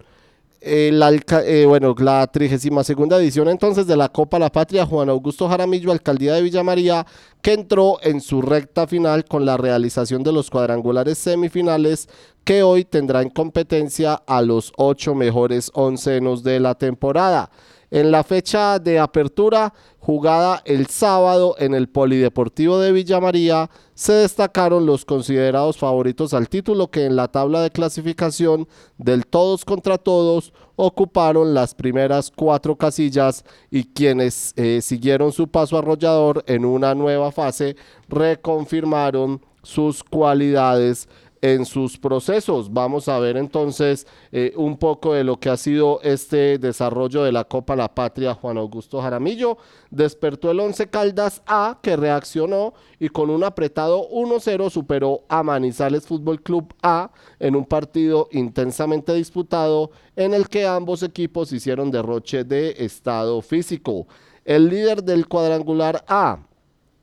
[0.64, 5.90] eh, bueno, la 32 segunda edición entonces de la Copa La Patria, Juan Augusto Jaramillo,
[5.90, 7.04] alcaldía de Villa María,
[7.40, 12.08] que entró en su recta final con la realización de los cuadrangulares semifinales
[12.44, 17.50] que hoy tendrá en competencia a los ocho mejores oncenos de la temporada.
[17.92, 24.14] En la fecha de apertura, jugada el sábado en el Polideportivo de Villa María, se
[24.14, 28.66] destacaron los considerados favoritos al título que en la tabla de clasificación
[28.96, 35.76] del todos contra todos ocuparon las primeras cuatro casillas y quienes eh, siguieron su paso
[35.76, 37.76] arrollador en una nueva fase
[38.08, 41.10] reconfirmaron sus cualidades
[41.42, 42.72] en sus procesos.
[42.72, 47.32] Vamos a ver entonces eh, un poco de lo que ha sido este desarrollo de
[47.32, 49.58] la Copa La Patria Juan Augusto Jaramillo.
[49.90, 56.06] Despertó el 11 Caldas A que reaccionó y con un apretado 1-0 superó a Manizales
[56.06, 62.44] Fútbol Club A en un partido intensamente disputado en el que ambos equipos hicieron derroche
[62.44, 64.06] de estado físico.
[64.44, 66.38] El líder del cuadrangular A,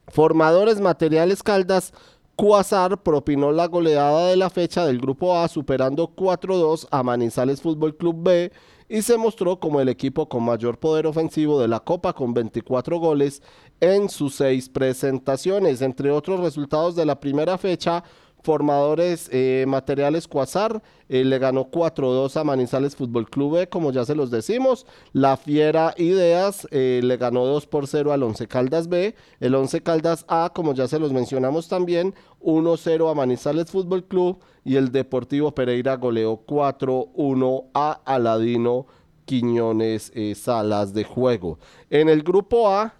[0.07, 1.93] Formadores Materiales Caldas,
[2.39, 7.97] Cuasar propinó la goleada de la fecha del Grupo A superando 4-2 a Manizales Fútbol
[7.97, 8.53] Club B
[8.87, 12.97] y se mostró como el equipo con mayor poder ofensivo de la Copa con 24
[12.97, 13.43] goles
[13.81, 15.81] en sus seis presentaciones.
[15.81, 18.05] Entre otros resultados de la primera fecha,
[18.41, 24.05] Formadores eh, Materiales Cuasar eh, le ganó 4-2 a Manizales Fútbol Club B, como ya
[24.05, 24.85] se los decimos.
[25.11, 29.15] La Fiera Ideas eh, le ganó 2 por 0 al Once Caldas B.
[29.39, 34.39] El Once Caldas A, como ya se los mencionamos también, 1-0 a Manizales Fútbol Club.
[34.63, 38.85] Y el Deportivo Pereira goleó 4-1 a Aladino
[39.25, 41.59] Quiñones salas de juego.
[41.91, 42.95] En el grupo A,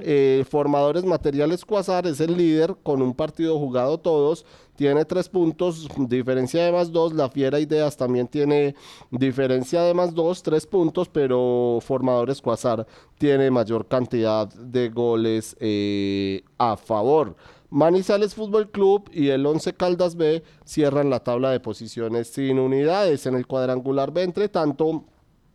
[0.48, 4.46] Formadores Materiales Cuasar es el líder con un partido jugado todos.
[4.80, 7.12] Tiene tres puntos, diferencia de más dos.
[7.12, 8.76] La Fiera Ideas también tiene
[9.12, 16.46] diferencia de más dos, tres puntos, pero Formadores Cuasar tiene mayor cantidad de goles eh,
[16.58, 17.36] a favor.
[17.70, 23.26] Manizales Fútbol Club y el Once Caldas B cierran la tabla de posiciones sin unidades
[23.26, 24.24] en el cuadrangular B.
[24.24, 25.04] Entre tanto,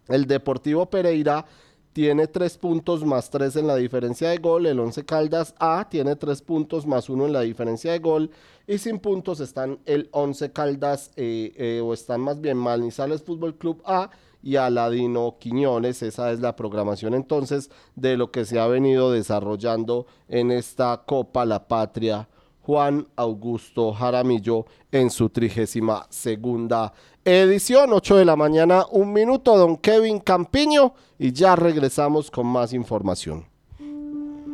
[0.09, 1.47] el Deportivo Pereira
[1.95, 4.67] tiene tres puntos más tres en la diferencia de gol.
[4.67, 8.31] El Once Caldas A tiene tres puntos más uno en la diferencia de gol.
[8.67, 13.55] Y sin puntos están el Once Caldas, eh, eh, o están más bien Manizales Fútbol
[13.55, 14.11] Club A
[14.43, 16.03] y Aladino Quiñones.
[16.03, 21.45] Esa es la programación entonces de lo que se ha venido desarrollando en esta Copa
[21.45, 22.29] La Patria.
[22.63, 26.93] Juan Augusto Jaramillo en su trigésima segunda
[27.25, 32.73] edición, 8 de la mañana, un minuto, don Kevin Campiño, y ya regresamos con más
[32.73, 33.47] información.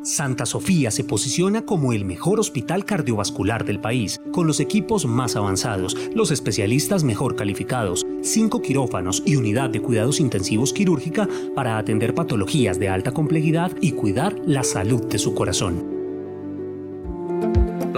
[0.03, 5.37] Santa Sofía se posiciona como el mejor hospital cardiovascular del país, con los equipos más
[5.37, 12.15] avanzados, los especialistas mejor calificados, cinco quirófanos y unidad de cuidados intensivos quirúrgica para atender
[12.15, 16.00] patologías de alta complejidad y cuidar la salud de su corazón.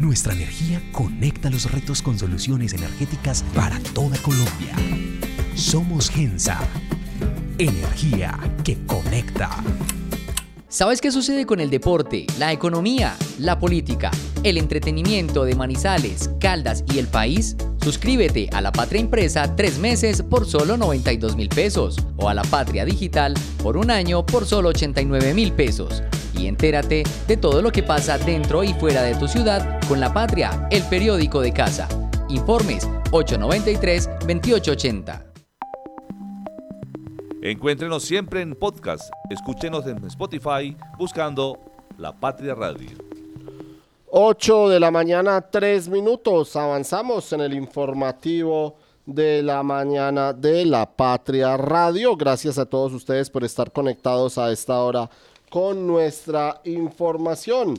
[0.00, 4.74] Nuestra energía conecta los retos con soluciones energéticas para toda Colombia.
[5.54, 6.58] Somos Gensa.
[7.58, 9.50] Energía que conecta.
[10.68, 14.10] ¿Sabes qué sucede con el deporte, la economía, la política,
[14.42, 17.54] el entretenimiento de Manizales, Caldas y el país?
[17.82, 22.42] Suscríbete a La Patria Impresa tres meses por solo 92 mil pesos o a La
[22.44, 26.02] Patria Digital por un año por solo 89 mil pesos
[26.40, 30.12] y entérate de todo lo que pasa dentro y fuera de tu ciudad con La
[30.12, 31.88] Patria, el periódico de casa.
[32.28, 35.26] Informes 893-2880.
[37.42, 39.10] Encuéntrenos siempre en podcast.
[39.30, 41.58] Escúchenos en Spotify buscando
[41.98, 42.90] La Patria Radio.
[44.10, 46.56] 8 de la mañana, 3 minutos.
[46.56, 48.76] Avanzamos en el informativo
[49.06, 52.16] de la mañana de La Patria Radio.
[52.16, 55.08] Gracias a todos ustedes por estar conectados a esta hora
[55.50, 57.78] con nuestra información.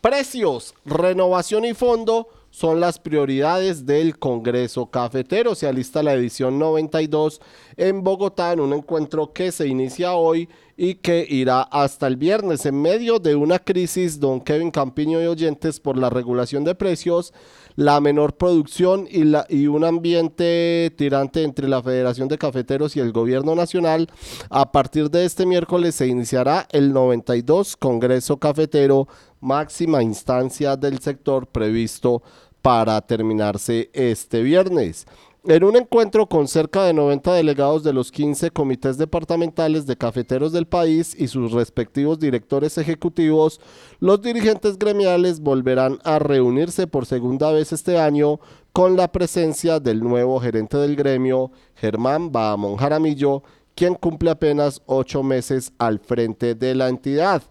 [0.00, 5.54] Precios, renovación y fondo son las prioridades del Congreso Cafetero.
[5.54, 7.40] Se alista la edición 92
[7.76, 12.64] en Bogotá en un encuentro que se inicia hoy y que irá hasta el viernes
[12.64, 17.34] en medio de una crisis, don Kevin Campiño y oyentes, por la regulación de precios
[17.78, 23.00] la menor producción y, la, y un ambiente tirante entre la Federación de Cafeteros y
[23.00, 24.10] el Gobierno Nacional.
[24.50, 29.06] A partir de este miércoles se iniciará el 92 Congreso Cafetero,
[29.40, 32.20] máxima instancia del sector previsto
[32.62, 35.06] para terminarse este viernes.
[35.44, 40.52] En un encuentro con cerca de 90 delegados de los 15 comités departamentales de cafeteros
[40.52, 43.60] del país y sus respectivos directores ejecutivos,
[44.00, 48.40] los dirigentes gremiales volverán a reunirse por segunda vez este año
[48.72, 53.44] con la presencia del nuevo gerente del gremio, Germán Bahamón Jaramillo,
[53.76, 57.42] quien cumple apenas ocho meses al frente de la entidad.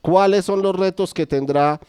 [0.00, 1.80] ¿Cuáles son los retos que tendrá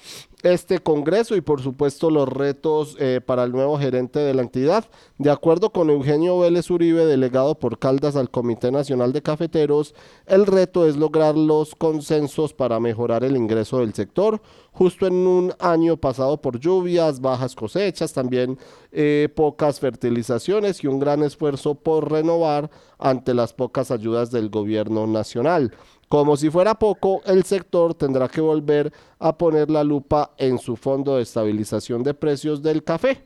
[0.44, 4.86] este Congreso y por supuesto los retos eh, para el nuevo gerente de la entidad.
[5.18, 9.94] De acuerdo con Eugenio Vélez Uribe, delegado por Caldas al Comité Nacional de Cafeteros,
[10.28, 14.42] el reto es lograr los consensos para mejorar el ingreso del sector,
[14.72, 18.58] justo en un año pasado por lluvias, bajas cosechas, también
[18.92, 25.06] eh, pocas fertilizaciones y un gran esfuerzo por renovar ante las pocas ayudas del gobierno
[25.06, 25.74] nacional.
[26.10, 30.76] Como si fuera poco, el sector tendrá que volver a poner la lupa en su
[30.76, 33.24] fondo de estabilización de precios del café.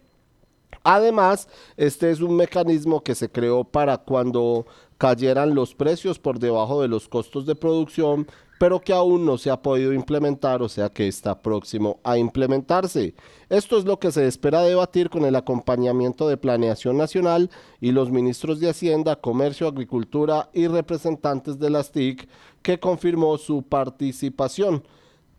[0.83, 4.65] Además, este es un mecanismo que se creó para cuando
[4.97, 8.27] cayeran los precios por debajo de los costos de producción,
[8.63, 13.13] pero que aún no se ha podido implementar, o sea que está próximo a implementarse.
[13.49, 17.49] Esto es lo que se espera debatir con el acompañamiento de Planeación Nacional
[17.81, 22.29] y los ministros de Hacienda, Comercio, Agricultura y representantes de las TIC,
[22.61, 24.85] que confirmó su participación.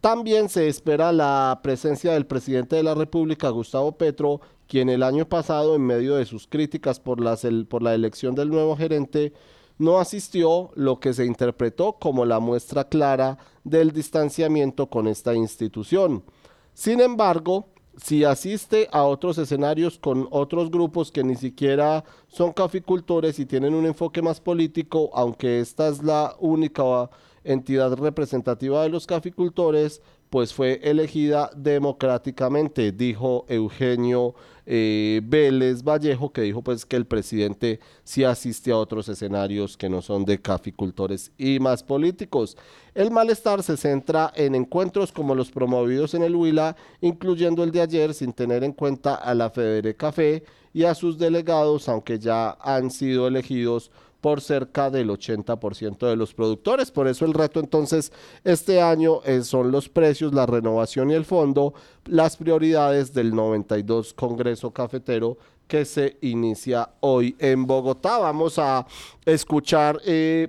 [0.02, 5.26] También se espera la presencia del presidente de la República, Gustavo Petro, quien el año
[5.26, 7.20] pasado, en medio de sus críticas por,
[7.68, 9.32] por la elección del nuevo gerente,
[9.78, 16.22] no asistió, lo que se interpretó como la muestra clara del distanciamiento con esta institución.
[16.74, 23.38] Sin embargo, si asiste a otros escenarios con otros grupos que ni siquiera son caficultores
[23.38, 27.10] y tienen un enfoque más político, aunque esta es la única
[27.44, 30.02] entidad representativa de los caficultores,
[30.34, 34.34] pues fue elegida democráticamente, dijo Eugenio
[34.66, 39.88] eh, Vélez Vallejo, que dijo pues que el presidente sí asiste a otros escenarios que
[39.88, 42.56] no son de caficultores y más políticos.
[42.96, 47.82] El malestar se centra en encuentros como los promovidos en el Huila, incluyendo el de
[47.82, 52.58] ayer, sin tener en cuenta a la Federe Café y a sus delegados, aunque ya
[52.60, 53.92] han sido elegidos
[54.24, 56.90] por cerca del 80% de los productores.
[56.90, 58.10] Por eso el reto entonces
[58.42, 61.74] este año son los precios, la renovación y el fondo,
[62.06, 65.36] las prioridades del 92 Congreso Cafetero
[65.68, 68.16] que se inicia hoy en Bogotá.
[68.16, 68.86] Vamos a
[69.26, 70.48] escuchar eh,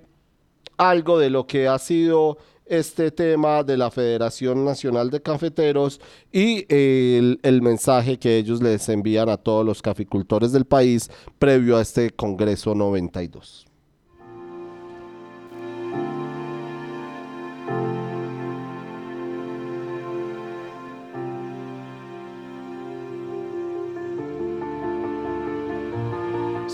[0.77, 5.99] algo de lo que ha sido este tema de la Federación Nacional de Cafeteros
[6.31, 11.75] y el, el, mensaje que ellos les envían a todos los caficultores del país previo
[11.75, 13.64] a este Congreso 92.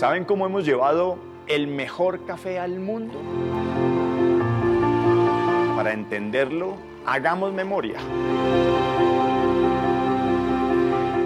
[0.02, 3.20] ¿Saben cómo hemos llevado el mejor café al mundo?
[5.76, 6.74] Para entenderlo,
[7.06, 7.98] hagamos memoria.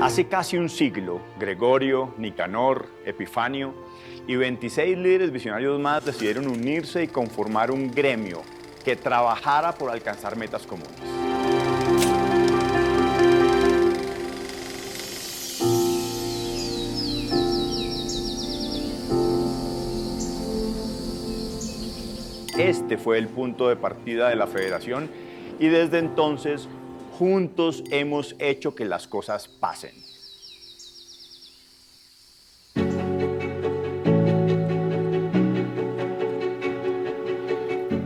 [0.03, 3.73] Hace casi un siglo, Gregorio, Nicanor, Epifanio
[4.27, 8.43] y 26 líderes visionarios más decidieron unirse y conformar un gremio
[8.85, 11.16] que trabajara por alcanzar metas comunes.
[22.67, 25.09] Este fue el punto de partida de la federación
[25.61, 26.69] y desde entonces
[27.17, 29.95] juntos hemos hecho que las cosas pasen.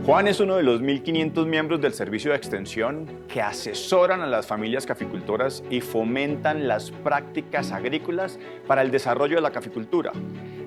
[0.05, 4.45] Juan es uno de los 1.500 miembros del servicio de extensión que asesoran a las
[4.45, 8.37] familias caficultoras y fomentan las prácticas agrícolas
[8.67, 10.11] para el desarrollo de la caficultura.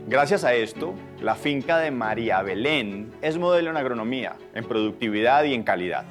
[0.06, 0.92] Gracias a esto,
[1.22, 6.04] la finca de María Belén es modelo en agronomía, en productividad y en calidad.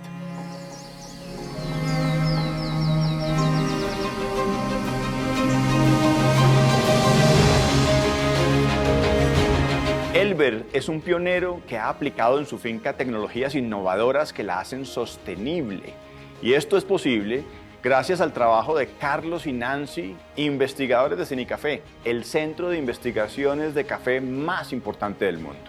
[10.15, 14.87] Elber es un pionero que ha aplicado en su finca tecnologías innovadoras que la hacen
[14.87, 15.93] sostenible.
[16.41, 17.43] Y esto es posible
[17.83, 23.85] gracias al trabajo de Carlos y Nancy, investigadores de Cenicafé, el centro de investigaciones de
[23.85, 25.59] café más importante del mundo.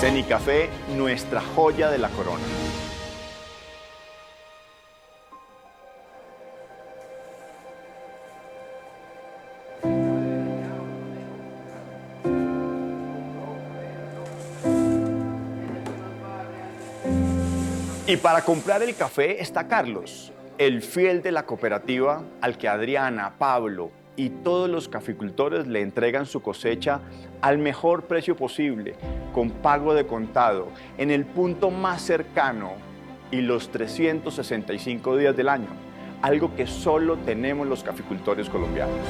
[0.00, 2.44] Cenicafé, nuestra joya de la corona.
[18.08, 23.34] Y para comprar el café está Carlos, el fiel de la cooperativa al que Adriana,
[23.36, 27.00] Pablo y todos los caficultores le entregan su cosecha
[27.40, 28.94] al mejor precio posible,
[29.34, 32.74] con pago de contado, en el punto más cercano
[33.32, 35.70] y los 365 días del año,
[36.22, 39.00] algo que solo tenemos los caficultores colombianos.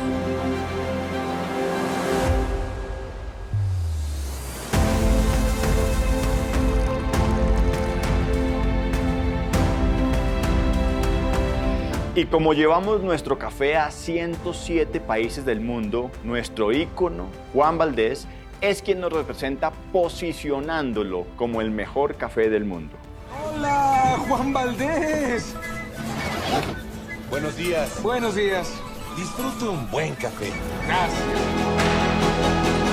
[12.17, 18.27] Y como llevamos nuestro café a 107 países del mundo, nuestro ícono, Juan Valdés,
[18.63, 22.97] es quien nos representa posicionándolo como el mejor café del mundo.
[23.45, 25.55] Hola, Juan Valdés.
[27.29, 28.03] Buenos días.
[28.03, 28.73] Buenos días.
[29.15, 30.51] Disfruto un buen café.
[30.87, 32.86] Gracias.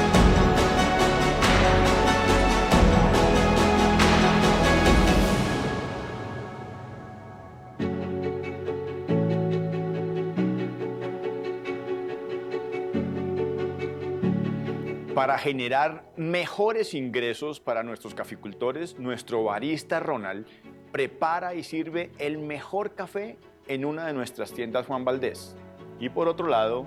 [15.23, 20.45] Para generar mejores ingresos para nuestros caficultores, nuestro barista Ronald
[20.91, 23.37] prepara y sirve el mejor café
[23.69, 25.55] en una de nuestras tiendas Juan Valdés.
[25.97, 26.85] Y por otro lado,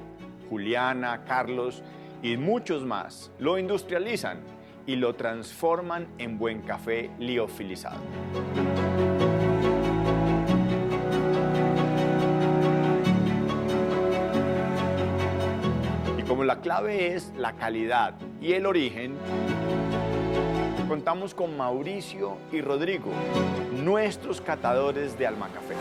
[0.51, 1.83] Juliana, Carlos
[2.23, 4.43] y muchos más lo industrializan
[4.87, 8.03] y lo transforman en buen café liofilizado.
[16.47, 19.17] La clave es la calidad y el origen,
[20.87, 23.11] contamos con Mauricio y Rodrigo,
[23.83, 25.75] nuestros catadores de Alma Café.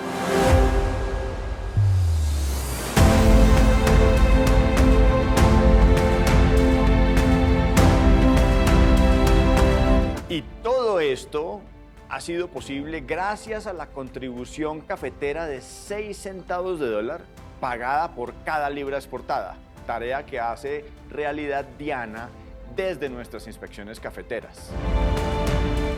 [10.30, 11.62] Y todo esto
[12.10, 17.22] ha sido posible gracias a la contribución cafetera de 6 centavos de dólar
[17.60, 22.30] pagada por cada libra exportada, tarea que hace realidad Diana
[22.76, 24.72] desde nuestras inspecciones cafeteras.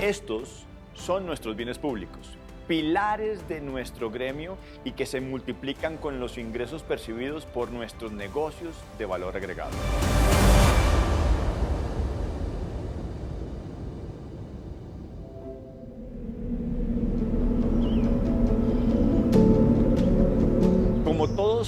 [0.02, 2.38] Estos son nuestros bienes públicos,
[2.68, 8.76] pilares de nuestro gremio y que se multiplican con los ingresos percibidos por nuestros negocios
[8.98, 9.72] de valor agregado.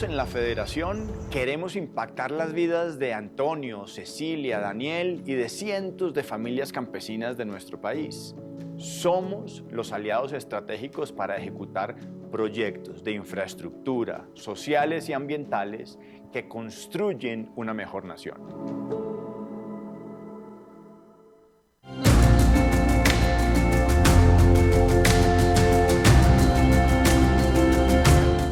[0.02, 6.24] En la federación, queremos impactar las vidas de Antonio, Cecilia, Daniel y de cientos de
[6.24, 8.34] familias campesinas de nuestro país.
[8.78, 11.98] Somos los aliados estratégicos para ejecutar
[12.32, 16.00] proyectos de infraestructura, sociales y ambientales
[16.32, 18.38] que construyen una mejor nación.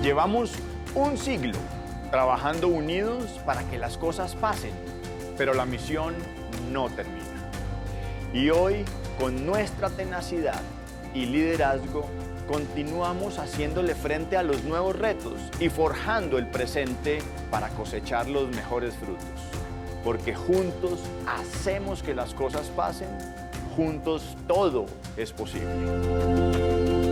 [0.04, 0.52] Llevamos
[0.96, 1.58] un siglo
[2.12, 4.72] trabajando unidos para que las cosas pasen,
[5.38, 6.16] pero la misión
[6.72, 7.26] no termina.
[8.34, 8.86] Y hoy,
[9.20, 10.62] con nuestra tenacidad
[11.14, 12.06] y liderazgo,
[12.48, 17.20] continuamos haciéndole frente a los nuevos retos y forjando el presente
[17.52, 19.26] para cosechar los mejores frutos.
[20.04, 23.10] Porque juntos hacemos que las cosas pasen,
[23.76, 24.86] juntos todo
[25.18, 27.07] es posible.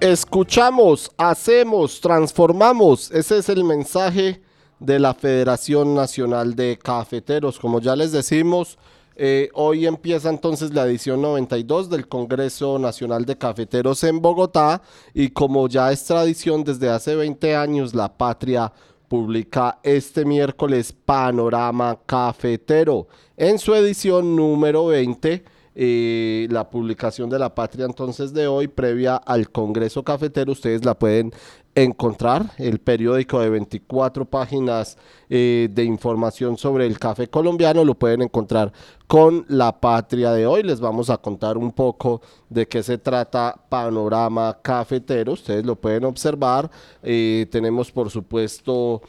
[0.00, 3.10] Escuchamos, hacemos, transformamos.
[3.12, 4.42] Ese es el mensaje
[4.78, 7.58] de la Federación Nacional de Cafeteros.
[7.58, 8.76] Como ya les decimos,
[9.16, 14.82] eh, hoy empieza entonces la edición 92 del Congreso Nacional de Cafeteros en Bogotá
[15.14, 18.70] y como ya es tradición desde hace 20 años, la patria
[19.08, 27.54] publica este miércoles Panorama Cafetero en su edición número 20 eh, la publicación de la
[27.54, 31.32] patria entonces de hoy, previa al Congreso Cafetero, ustedes la pueden
[31.74, 34.96] encontrar, el periódico de 24 páginas
[35.28, 38.72] eh, de información sobre el café colombiano, lo pueden encontrar
[39.06, 40.62] con la patria de hoy.
[40.62, 46.06] Les vamos a contar un poco de qué se trata Panorama Cafetero, ustedes lo pueden
[46.06, 46.70] observar.
[47.02, 49.02] Eh, tenemos por supuesto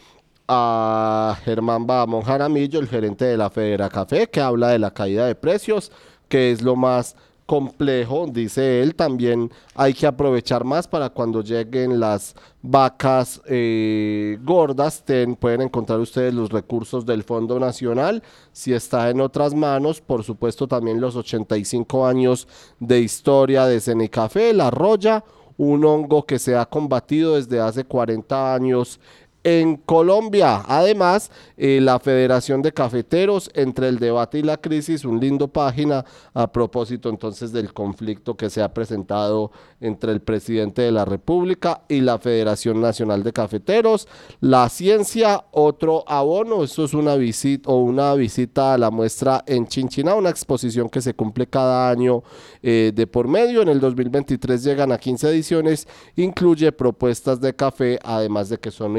[0.49, 5.25] a Germán Bahamón Jaramillo, el gerente de la Federa Café, que habla de la caída
[5.25, 5.91] de precios
[6.27, 7.15] que es lo más
[7.47, 15.01] complejo, dice él, también hay que aprovechar más para cuando lleguen las vacas eh, gordas,
[15.39, 18.21] pueden encontrar ustedes los recursos del Fondo Nacional,
[18.51, 22.49] si está en otras manos, por supuesto también los 85 años
[22.81, 25.23] de historia de Cenicafé, la roya,
[25.55, 28.99] un hongo que se ha combatido desde hace 40 años
[29.47, 30.61] en Colombia.
[30.67, 36.03] Además, eh, la Federación de Cafeteros, entre el debate y la crisis, un lindo página
[36.33, 41.83] a propósito entonces del conflicto que se ha presentado entre el presidente de la República
[41.87, 44.09] y la Federación Nacional de Cafeteros.
[44.41, 49.65] La ciencia, otro abono, esto es una visita o una visita a la muestra en
[49.65, 52.21] Chinchina, una exposición que se cumple cada año
[52.61, 53.61] eh, de por medio.
[53.61, 55.87] En el 2023 llegan a 15 ediciones,
[56.17, 58.97] incluye propuestas de café, además de que son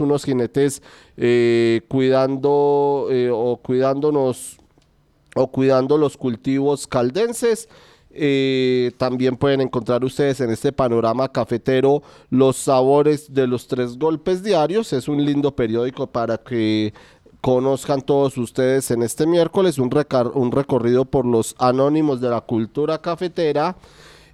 [0.00, 0.82] unos jinetes
[1.16, 4.58] eh, cuidando eh, o cuidándonos
[5.34, 7.68] o cuidando los cultivos caldenses.
[8.12, 14.42] Eh, también pueden encontrar ustedes en este panorama cafetero los sabores de los tres golpes
[14.42, 14.92] diarios.
[14.92, 16.92] Es un lindo periódico para que
[17.40, 19.90] conozcan todos ustedes en este miércoles un,
[20.34, 23.76] un recorrido por los anónimos de la cultura cafetera.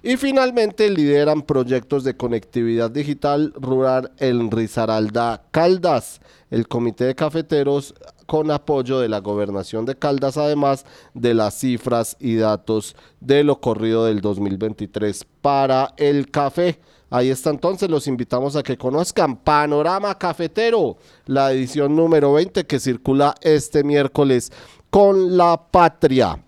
[0.07, 6.21] Y finalmente lideran proyectos de conectividad digital rural en Risaralda Caldas.
[6.49, 7.93] El Comité de Cafeteros
[8.25, 13.59] con apoyo de la gobernación de Caldas, además de las cifras y datos de lo
[13.59, 16.79] corrido del 2023 para el café.
[17.09, 22.79] Ahí está entonces, los invitamos a que conozcan Panorama Cafetero, la edición número 20 que
[22.79, 24.53] circula este miércoles
[24.89, 26.46] con la patria.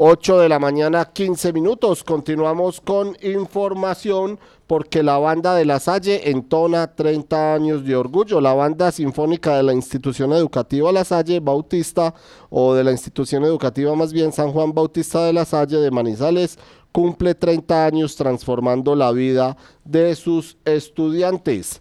[0.00, 2.04] 8 de la mañana, 15 minutos.
[2.04, 4.38] Continuamos con información
[4.68, 8.40] porque la banda de La Salle entona 30 años de orgullo.
[8.40, 12.14] La banda sinfónica de la institución educativa La Salle Bautista
[12.48, 16.60] o de la institución educativa más bien San Juan Bautista de La Salle de Manizales
[16.92, 21.80] cumple 30 años transformando la vida de sus estudiantes.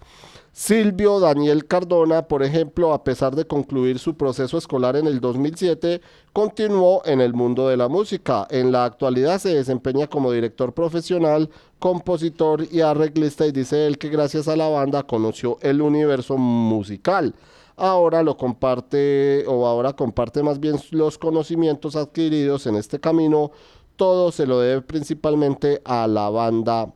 [0.60, 6.02] Silvio Daniel Cardona, por ejemplo, a pesar de concluir su proceso escolar en el 2007,
[6.34, 8.48] continuó en el mundo de la música.
[8.50, 14.10] En la actualidad se desempeña como director profesional, compositor y arreglista y dice él que
[14.10, 17.36] gracias a la banda conoció el universo musical.
[17.76, 23.52] Ahora lo comparte o ahora comparte más bien los conocimientos adquiridos en este camino.
[23.96, 26.92] Todo se lo debe principalmente a la banda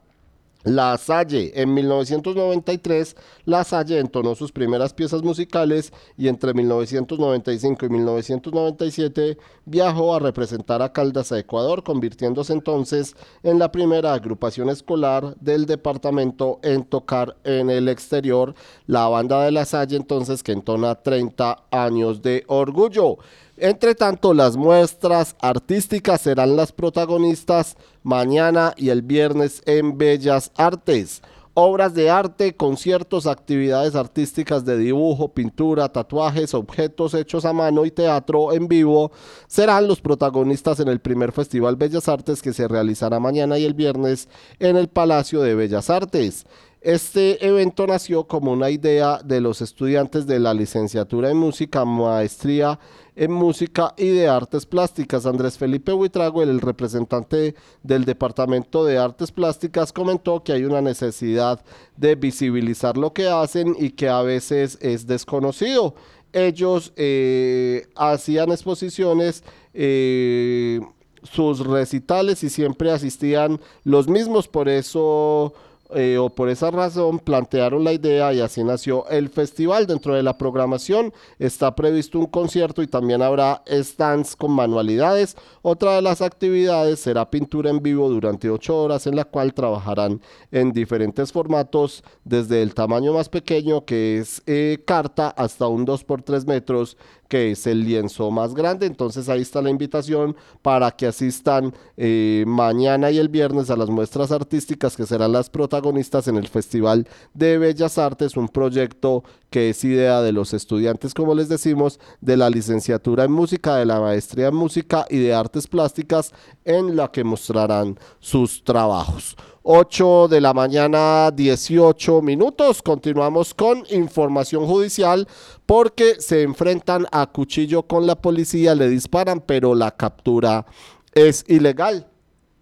[0.64, 1.52] la Salle.
[1.56, 3.16] En 1993,
[3.46, 10.82] La Salle entonó sus primeras piezas musicales y entre 1995 y 1997 viajó a representar
[10.82, 17.38] a Caldas a Ecuador, convirtiéndose entonces en la primera agrupación escolar del departamento en tocar
[17.44, 18.54] en el exterior.
[18.88, 23.18] La banda de La Salle entonces que entona 30 años de orgullo.
[23.64, 31.22] Entre tanto, las muestras artísticas serán las protagonistas mañana y el viernes en Bellas Artes.
[31.54, 37.92] Obras de arte, conciertos, actividades artísticas de dibujo, pintura, tatuajes, objetos hechos a mano y
[37.92, 39.12] teatro en vivo
[39.46, 43.76] serán los protagonistas en el primer Festival Bellas Artes que se realizará mañana y el
[43.76, 44.28] viernes
[44.58, 46.48] en el Palacio de Bellas Artes.
[46.82, 52.80] Este evento nació como una idea de los estudiantes de la licenciatura en música, maestría
[53.22, 55.28] en música y de artes plásticas.
[55.28, 57.54] Andrés Felipe Huitrago, el representante
[57.84, 61.64] del Departamento de Artes Plásticas, comentó que hay una necesidad
[61.98, 65.94] de visibilizar lo que hacen y que a veces es desconocido.
[66.34, 69.44] Ellos eh, hacían exposiciones.
[69.76, 70.82] Eh,
[71.22, 75.54] sus recitales y siempre asistían los mismos, por eso
[75.96, 79.88] eh, o por esa razón plantearon la idea y así nació el festival.
[79.88, 85.36] Dentro de la programación está previsto un concierto y también habrá stands con manualidades.
[85.62, 90.22] Otra de las actividades será pintura en vivo durante ocho horas en la cual trabajarán
[90.52, 96.04] en diferentes formatos desde el tamaño más pequeño que es eh, carta hasta un 2
[96.04, 96.98] por 3 metros
[97.32, 98.86] que es el lienzo más grande.
[98.86, 103.90] Entonces ahí está la invitación para que asistan eh, mañana y el viernes a las
[103.90, 109.70] muestras artísticas que serán las protagonistas en el Festival de Bellas Artes, un proyecto que
[109.70, 114.02] es idea de los estudiantes, como les decimos, de la licenciatura en música, de la
[114.02, 116.34] maestría en música y de artes plásticas,
[116.66, 119.38] en la que mostrarán sus trabajos.
[119.64, 122.82] 8 de la mañana, 18 minutos.
[122.82, 125.28] Continuamos con información judicial
[125.66, 130.66] porque se enfrentan a cuchillo con la policía, le disparan, pero la captura
[131.14, 132.08] es ilegal.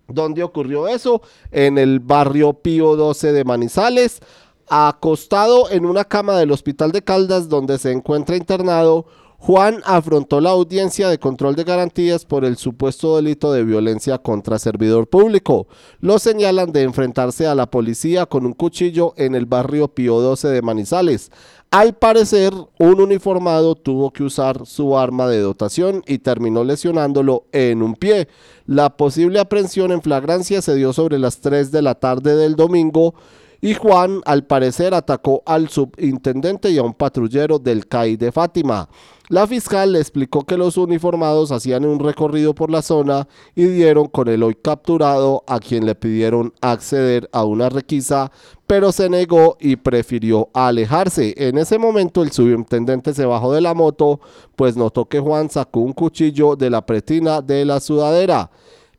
[0.07, 1.21] ¿Dónde ocurrió eso?
[1.51, 4.19] En el barrio Pío 12 de Manizales,
[4.67, 9.05] acostado en una cama del Hospital de Caldas donde se encuentra internado
[9.41, 14.59] Juan afrontó la audiencia de control de garantías por el supuesto delito de violencia contra
[14.59, 15.67] servidor público.
[16.01, 20.49] Lo señalan de enfrentarse a la policía con un cuchillo en el barrio Pío 12
[20.49, 21.31] de Manizales.
[21.71, 27.81] Al parecer, un uniformado tuvo que usar su arma de dotación y terminó lesionándolo en
[27.81, 28.27] un pie.
[28.65, 33.15] La posible aprehensión en flagrancia se dio sobre las 3 de la tarde del domingo
[33.61, 38.89] y Juan al parecer atacó al subintendente y a un patrullero del CAI de Fátima.
[39.29, 44.07] La fiscal le explicó que los uniformados hacían un recorrido por la zona y dieron
[44.07, 48.31] con el hoy capturado a quien le pidieron acceder a una requisa,
[48.65, 51.35] pero se negó y prefirió alejarse.
[51.37, 54.19] En ese momento el subintendente se bajó de la moto,
[54.55, 58.49] pues notó que Juan sacó un cuchillo de la pretina de la sudadera.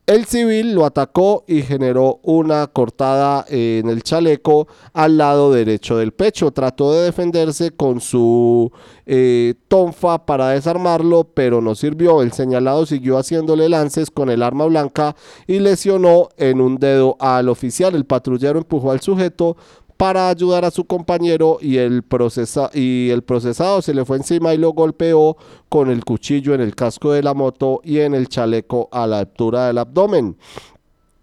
[0.07, 6.11] El civil lo atacó y generó una cortada en el chaleco al lado derecho del
[6.11, 6.51] pecho.
[6.51, 8.71] Trató de defenderse con su
[9.05, 12.23] eh, tonfa para desarmarlo, pero no sirvió.
[12.23, 15.15] El señalado siguió haciéndole lances con el arma blanca
[15.45, 17.95] y lesionó en un dedo al oficial.
[17.95, 19.55] El patrullero empujó al sujeto
[20.01, 24.51] para ayudar a su compañero y el, procesa y el procesado se le fue encima
[24.51, 25.37] y lo golpeó
[25.69, 29.19] con el cuchillo en el casco de la moto y en el chaleco a la
[29.19, 30.37] altura del abdomen.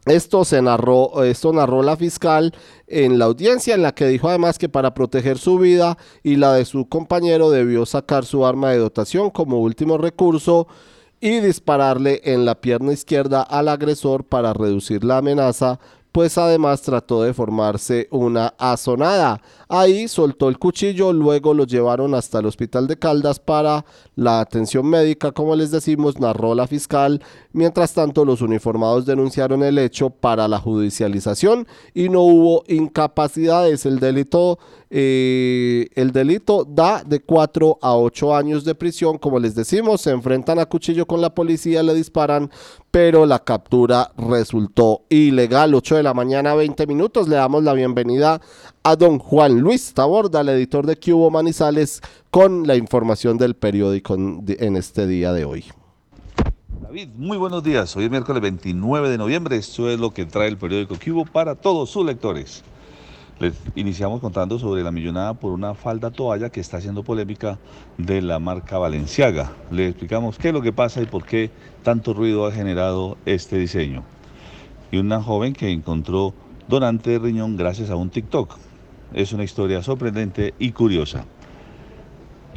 [0.06, 2.54] Esto se narró, esto narró la fiscal
[2.86, 6.52] en la audiencia en la que dijo además que para proteger su vida y la
[6.52, 10.68] de su compañero debió sacar su arma de dotación como último recurso
[11.20, 15.80] y dispararle en la pierna izquierda al agresor para reducir la amenaza,
[16.12, 19.40] pues además trató de formarse una azonada.
[19.68, 23.84] Ahí soltó el cuchillo, luego lo llevaron hasta el hospital de Caldas para
[24.16, 27.22] la atención médica, como les decimos, narró la fiscal.
[27.52, 33.86] Mientras tanto, los uniformados denunciaron el hecho para la judicialización y no hubo incapacidades.
[33.86, 34.58] El delito,
[34.90, 40.10] eh, el delito da de 4 a 8 años de prisión, como les decimos, se
[40.10, 42.50] enfrentan a cuchillo con la policía, le disparan,
[42.90, 45.74] pero la captura resultó ilegal.
[45.74, 47.28] 8 de la mañana, 20 minutos.
[47.28, 48.40] Le damos la bienvenida
[48.82, 52.00] a don Juan Luis Taborda, el editor de Cubo Manizales,
[52.30, 55.64] con la información del periódico en, este día de hoy.
[56.80, 57.94] David, muy buenos días.
[57.94, 59.56] Hoy es miércoles 29 de noviembre.
[59.56, 62.64] Esto es lo que trae el periódico Cubo para todos sus lectores.
[63.40, 67.60] Les iniciamos contando sobre la millonada por una falda toalla que está haciendo polémica
[67.96, 69.52] de la marca Valenciaga.
[69.70, 71.52] Les explicamos qué es lo que pasa y por qué
[71.84, 74.02] tanto ruido ha generado este diseño.
[74.90, 76.34] Y una joven que encontró
[76.66, 78.56] donante de riñón gracias a un TikTok.
[79.14, 81.24] Es una historia sorprendente y curiosa.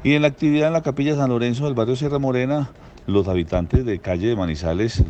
[0.03, 2.72] Y en la actividad en la capilla San Lorenzo del barrio Sierra Morena,
[3.06, 5.03] los habitantes de calle de Manizales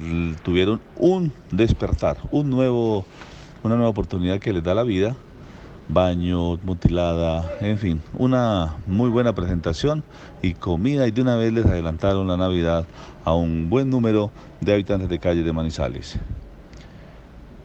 [0.43, 5.15] tuvieron un despertar, una nueva oportunidad que les da la vida.
[5.93, 10.05] Baño, mutilada, en fin, una muy buena presentación
[10.41, 12.85] y comida y de una vez les adelantaron la Navidad
[13.26, 14.31] a un buen número
[14.61, 16.18] de habitantes de calle de Manizales.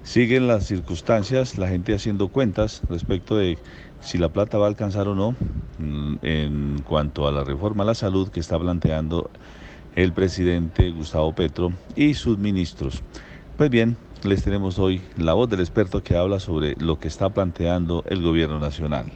[0.03, 3.59] Siguen las circunstancias, la gente haciendo cuentas respecto de
[4.01, 5.37] si la plata va a alcanzar o no
[5.79, 9.31] mm, en cuanto a la reforma a la salud que está planteando
[9.95, 13.05] el presidente Gustavo Petro y sus ministros.
[13.57, 17.31] Pues bien, les tenemos hoy la voz del experto que habla sobre lo que está
[17.31, 19.07] planteando el gobierno nacional.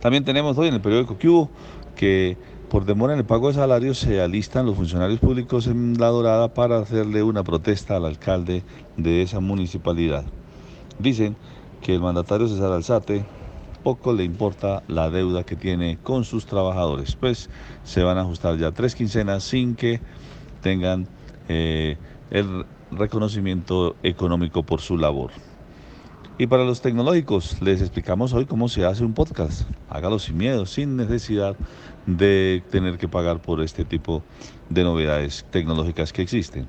[0.00, 1.50] También tenemos hoy en el periódico Cubo
[1.96, 2.36] que
[2.68, 6.52] por demora en el pago de salarios se alistan los funcionarios públicos en La Dorada
[6.52, 8.62] para hacerle una protesta al alcalde
[8.96, 10.24] de esa municipalidad.
[10.98, 11.36] Dicen
[11.80, 13.24] que el mandatario César Alzate
[13.82, 17.48] poco le importa la deuda que tiene con sus trabajadores, pues
[17.84, 20.00] se van a ajustar ya tres quincenas sin que
[20.60, 21.08] tengan
[21.48, 21.96] eh,
[22.30, 25.30] el reconocimiento económico por su labor.
[26.40, 29.68] Y para los tecnológicos, les explicamos hoy cómo se hace un podcast.
[29.90, 31.56] Hágalo sin miedo, sin necesidad
[32.06, 34.22] de tener que pagar por este tipo
[34.68, 36.68] de novedades tecnológicas que existen.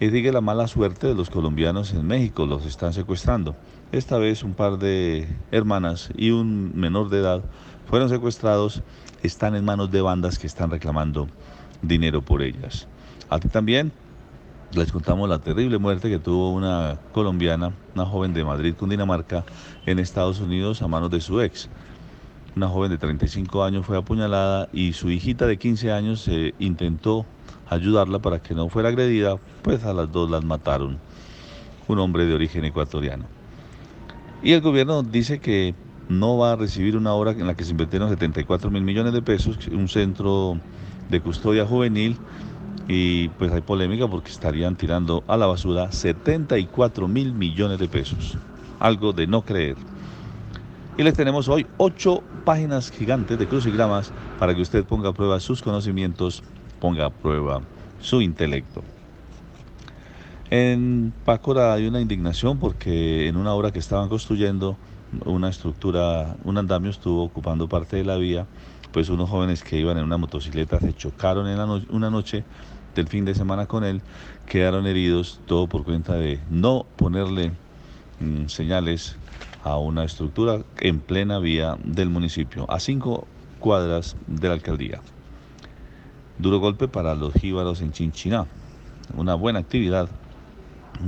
[0.00, 3.54] Y sigue la mala suerte de los colombianos en México, los están secuestrando.
[3.92, 7.44] Esta vez un par de hermanas y un menor de edad
[7.86, 8.82] fueron secuestrados,
[9.22, 11.28] están en manos de bandas que están reclamando
[11.82, 12.88] dinero por ellas.
[13.28, 13.92] A ti también
[14.72, 19.44] les contamos la terrible muerte que tuvo una colombiana, una joven de Madrid, Cundinamarca,
[19.84, 21.68] en Estados Unidos a manos de su ex.
[22.54, 27.26] Una joven de 35 años fue apuñalada y su hijita de 15 años se intentó
[27.68, 30.98] ayudarla para que no fuera agredida, pues a las dos las mataron.
[31.88, 33.24] Un hombre de origen ecuatoriano.
[34.42, 35.74] Y el gobierno dice que
[36.08, 39.22] no va a recibir una obra en la que se invirtieron 74 mil millones de
[39.22, 40.58] pesos, un centro
[41.08, 42.16] de custodia juvenil,
[42.88, 48.36] y pues hay polémica porque estarían tirando a la basura 74 mil millones de pesos.
[48.78, 49.76] Algo de no creer.
[50.98, 55.38] Y les tenemos hoy ocho páginas gigantes de crucigramas para que usted ponga a prueba
[55.40, 56.42] sus conocimientos,
[56.80, 57.62] ponga a prueba
[58.00, 58.82] su intelecto.
[60.50, 64.76] En Pácora hay una indignación porque en una obra que estaban construyendo,
[65.24, 68.46] una estructura, un andamio estuvo ocupando parte de la vía,
[68.92, 71.58] pues unos jóvenes que iban en una motocicleta se chocaron en
[71.90, 72.44] una noche
[72.94, 74.02] del fin de semana con él,
[74.46, 77.52] quedaron heridos, todo por cuenta de no ponerle
[78.20, 79.16] mm, señales
[79.62, 83.26] a una estructura en plena vía del municipio, a cinco
[83.58, 85.00] cuadras de la alcaldía.
[86.38, 88.46] Duro golpe para los jíbaros en Chinchiná.
[89.14, 90.08] Una buena actividad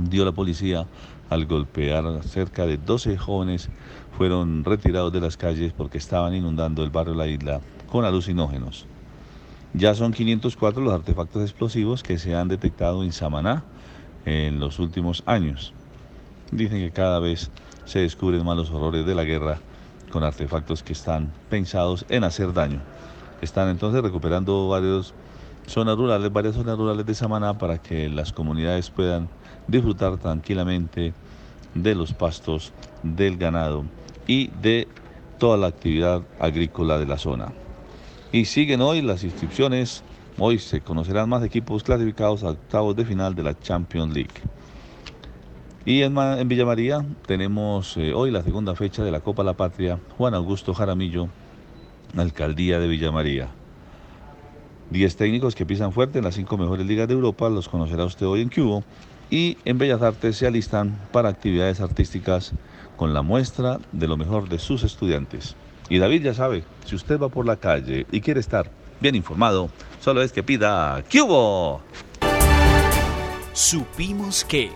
[0.09, 0.85] dio la policía
[1.33, 3.69] al golpear cerca de 12 jóvenes
[4.17, 8.85] fueron retirados de las calles porque estaban inundando el barrio la isla con alucinógenos.
[9.73, 13.63] Ya son 504 los artefactos explosivos que se han detectado en Samaná
[14.25, 15.73] en los últimos años.
[16.51, 17.49] Dicen que cada vez
[17.85, 19.57] se descubren más los horrores de la guerra
[20.11, 22.79] con artefactos que están pensados en hacer daño.
[23.41, 25.15] Están entonces recuperando varias
[25.65, 29.27] zonas rurales, varias zonas rurales de Samaná para que las comunidades puedan
[29.67, 31.13] disfrutar tranquilamente
[31.73, 33.85] de los pastos, del ganado
[34.27, 34.87] y de
[35.37, 37.51] toda la actividad agrícola de la zona.
[38.31, 40.03] Y siguen hoy las inscripciones.
[40.39, 44.33] Hoy se conocerán más equipos clasificados a octavos de final de la Champions League.
[45.85, 49.53] Y en, en Villa María tenemos eh, hoy la segunda fecha de la Copa La
[49.53, 51.27] Patria, Juan Augusto Jaramillo,
[52.15, 53.49] Alcaldía de Villa María.
[54.89, 58.25] Diez técnicos que pisan fuerte en las cinco mejores ligas de Europa, los conocerá usted
[58.25, 58.83] hoy en Cubo.
[59.33, 62.51] Y en Bellas Artes se alistan para actividades artísticas
[62.95, 65.55] con la muestra de lo mejor de sus estudiantes.
[65.89, 68.69] Y David ya sabe, si usted va por la calle y quiere estar
[68.99, 71.81] bien informado, solo es que pida Cubo.
[73.53, 74.69] Supimos que...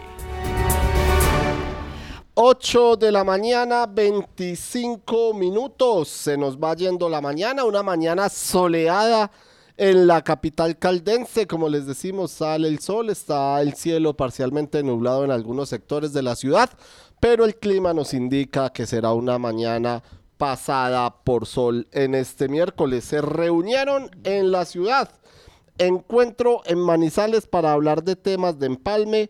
[2.34, 6.08] 8 de la mañana, 25 minutos.
[6.08, 9.30] Se nos va yendo la mañana, una mañana soleada
[9.78, 11.48] en la capital caldense.
[11.48, 16.24] Como les decimos, sale el sol, está el cielo parcialmente nublado en algunos sectores de
[16.24, 16.70] la ciudad,
[17.20, 20.04] pero el clima nos indica que será una mañana
[20.38, 23.06] pasada por sol en este miércoles.
[23.06, 25.10] Se reunieron en la ciudad.
[25.78, 29.30] Encuentro en Manizales para hablar de temas de empalme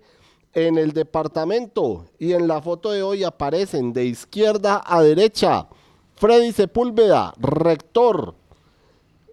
[0.54, 5.68] en el departamento y en la foto de hoy aparecen de izquierda a derecha
[6.16, 8.34] Freddy Sepúlveda, rector,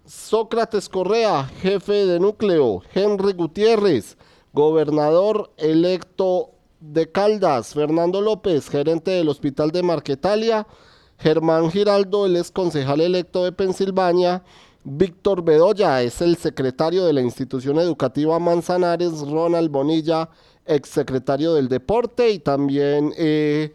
[0.06, 4.18] Sócrates Correa, jefe de núcleo, Henry Gutiérrez,
[4.52, 6.51] gobernador electo
[6.81, 10.66] de Caldas, Fernando López, gerente del Hospital de Marquetalia,
[11.18, 14.44] Germán Giraldo, el ex concejal electo de Pensilvania,
[14.82, 20.28] Víctor Bedoya es el secretario de la institución educativa Manzanares, Ronald Bonilla,
[20.66, 23.72] exsecretario del deporte y también eh,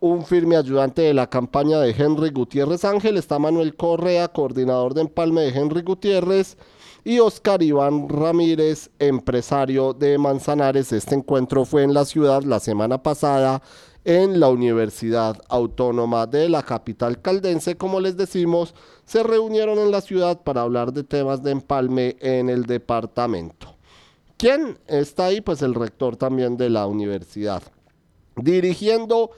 [0.00, 3.16] un firme ayudante de la campaña de Henry Gutiérrez Ángel.
[3.16, 6.56] Está Manuel Correa, coordinador de empalme de Henry Gutiérrez.
[7.04, 10.92] Y Oscar Iván Ramírez, empresario de Manzanares.
[10.92, 13.62] Este encuentro fue en la ciudad la semana pasada
[14.04, 17.76] en la Universidad Autónoma de la capital caldense.
[17.76, 18.74] Como les decimos,
[19.04, 23.76] se reunieron en la ciudad para hablar de temas de empalme en el departamento.
[24.36, 25.40] ¿Quién está ahí?
[25.40, 27.62] Pues el rector también de la universidad.
[28.36, 29.30] Dirigiendo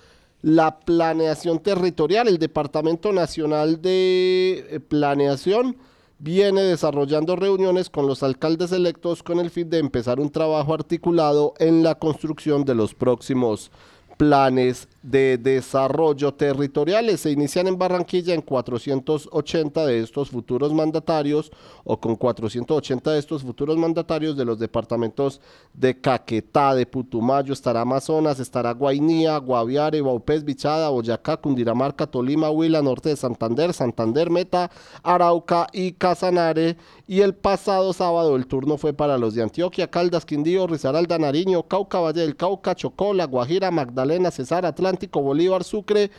[0.43, 5.77] la planeación territorial, el Departamento Nacional de eh, Planeación
[6.19, 11.55] viene desarrollando reuniones con los alcaldes electos con el fin de empezar un trabajo articulado
[11.59, 13.71] en la construcción de los próximos
[14.17, 17.21] planes de desarrollo territoriales.
[17.21, 21.51] Se inician en Barranquilla en 480 de estos futuros mandatarios
[21.85, 25.41] o con 480 de estos futuros mandatarios de los departamentos
[25.73, 32.83] de Caquetá, de Putumayo, estará Amazonas, estará Guainía, Guaviare, Baupés, Bichada, Boyacá, Cundinamarca, Tolima, Huila,
[32.83, 34.71] Norte de Santander, Santander, Meta,
[35.03, 36.77] Arauca y Casanare.
[37.07, 41.63] Y el pasado sábado el turno fue para los de Antioquia, Caldas, Quindío, Risaralda, Nariño,
[41.63, 46.11] Cauca, Valle del Cauca, Chocó, La Guajira, Magdalena, Cesar, Atlántico, Bolívar, Sucre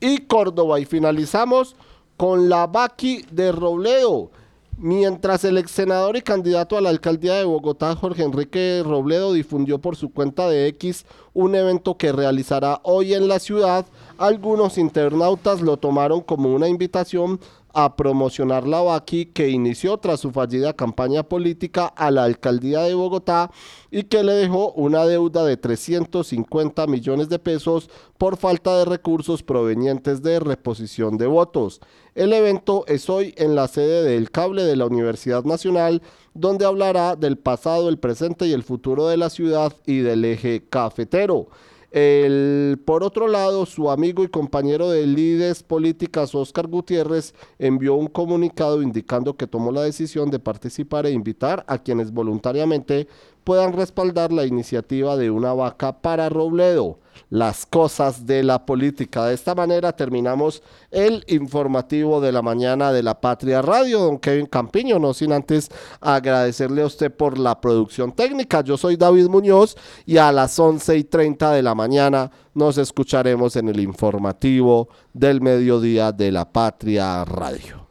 [0.00, 0.80] y Córdoba.
[0.80, 1.76] Y finalizamos
[2.16, 4.30] con la Baqui de Robledo.
[4.76, 9.78] Mientras el ex senador y candidato a la alcaldía de Bogotá, Jorge Enrique Robledo, difundió
[9.78, 13.86] por su cuenta de X un evento que realizará hoy en la ciudad,
[14.18, 17.38] algunos internautas lo tomaron como una invitación
[17.74, 22.94] a promocionar la Baqui que inició tras su fallida campaña política a la alcaldía de
[22.94, 23.50] Bogotá
[23.90, 29.42] y que le dejó una deuda de 350 millones de pesos por falta de recursos
[29.42, 31.80] provenientes de reposición de votos.
[32.14, 36.00] El evento es hoy en la sede del cable de la Universidad Nacional,
[36.32, 40.64] donde hablará del pasado, el presente y el futuro de la ciudad y del eje
[40.68, 41.48] cafetero.
[41.94, 48.08] El, por otro lado, su amigo y compañero de líderes políticas, Oscar Gutiérrez, envió un
[48.08, 53.06] comunicado indicando que tomó la decisión de participar e invitar a quienes voluntariamente
[53.44, 56.98] puedan respaldar la iniciativa de una vaca para Robledo
[57.30, 59.26] las cosas de la política.
[59.26, 64.46] De esta manera terminamos el informativo de la mañana de la Patria Radio, don Kevin
[64.46, 68.62] Campiño, no sin antes agradecerle a usted por la producción técnica.
[68.62, 69.76] Yo soy David Muñoz
[70.06, 75.40] y a las 11 y 30 de la mañana nos escucharemos en el informativo del
[75.40, 77.82] mediodía de la Patria Radio.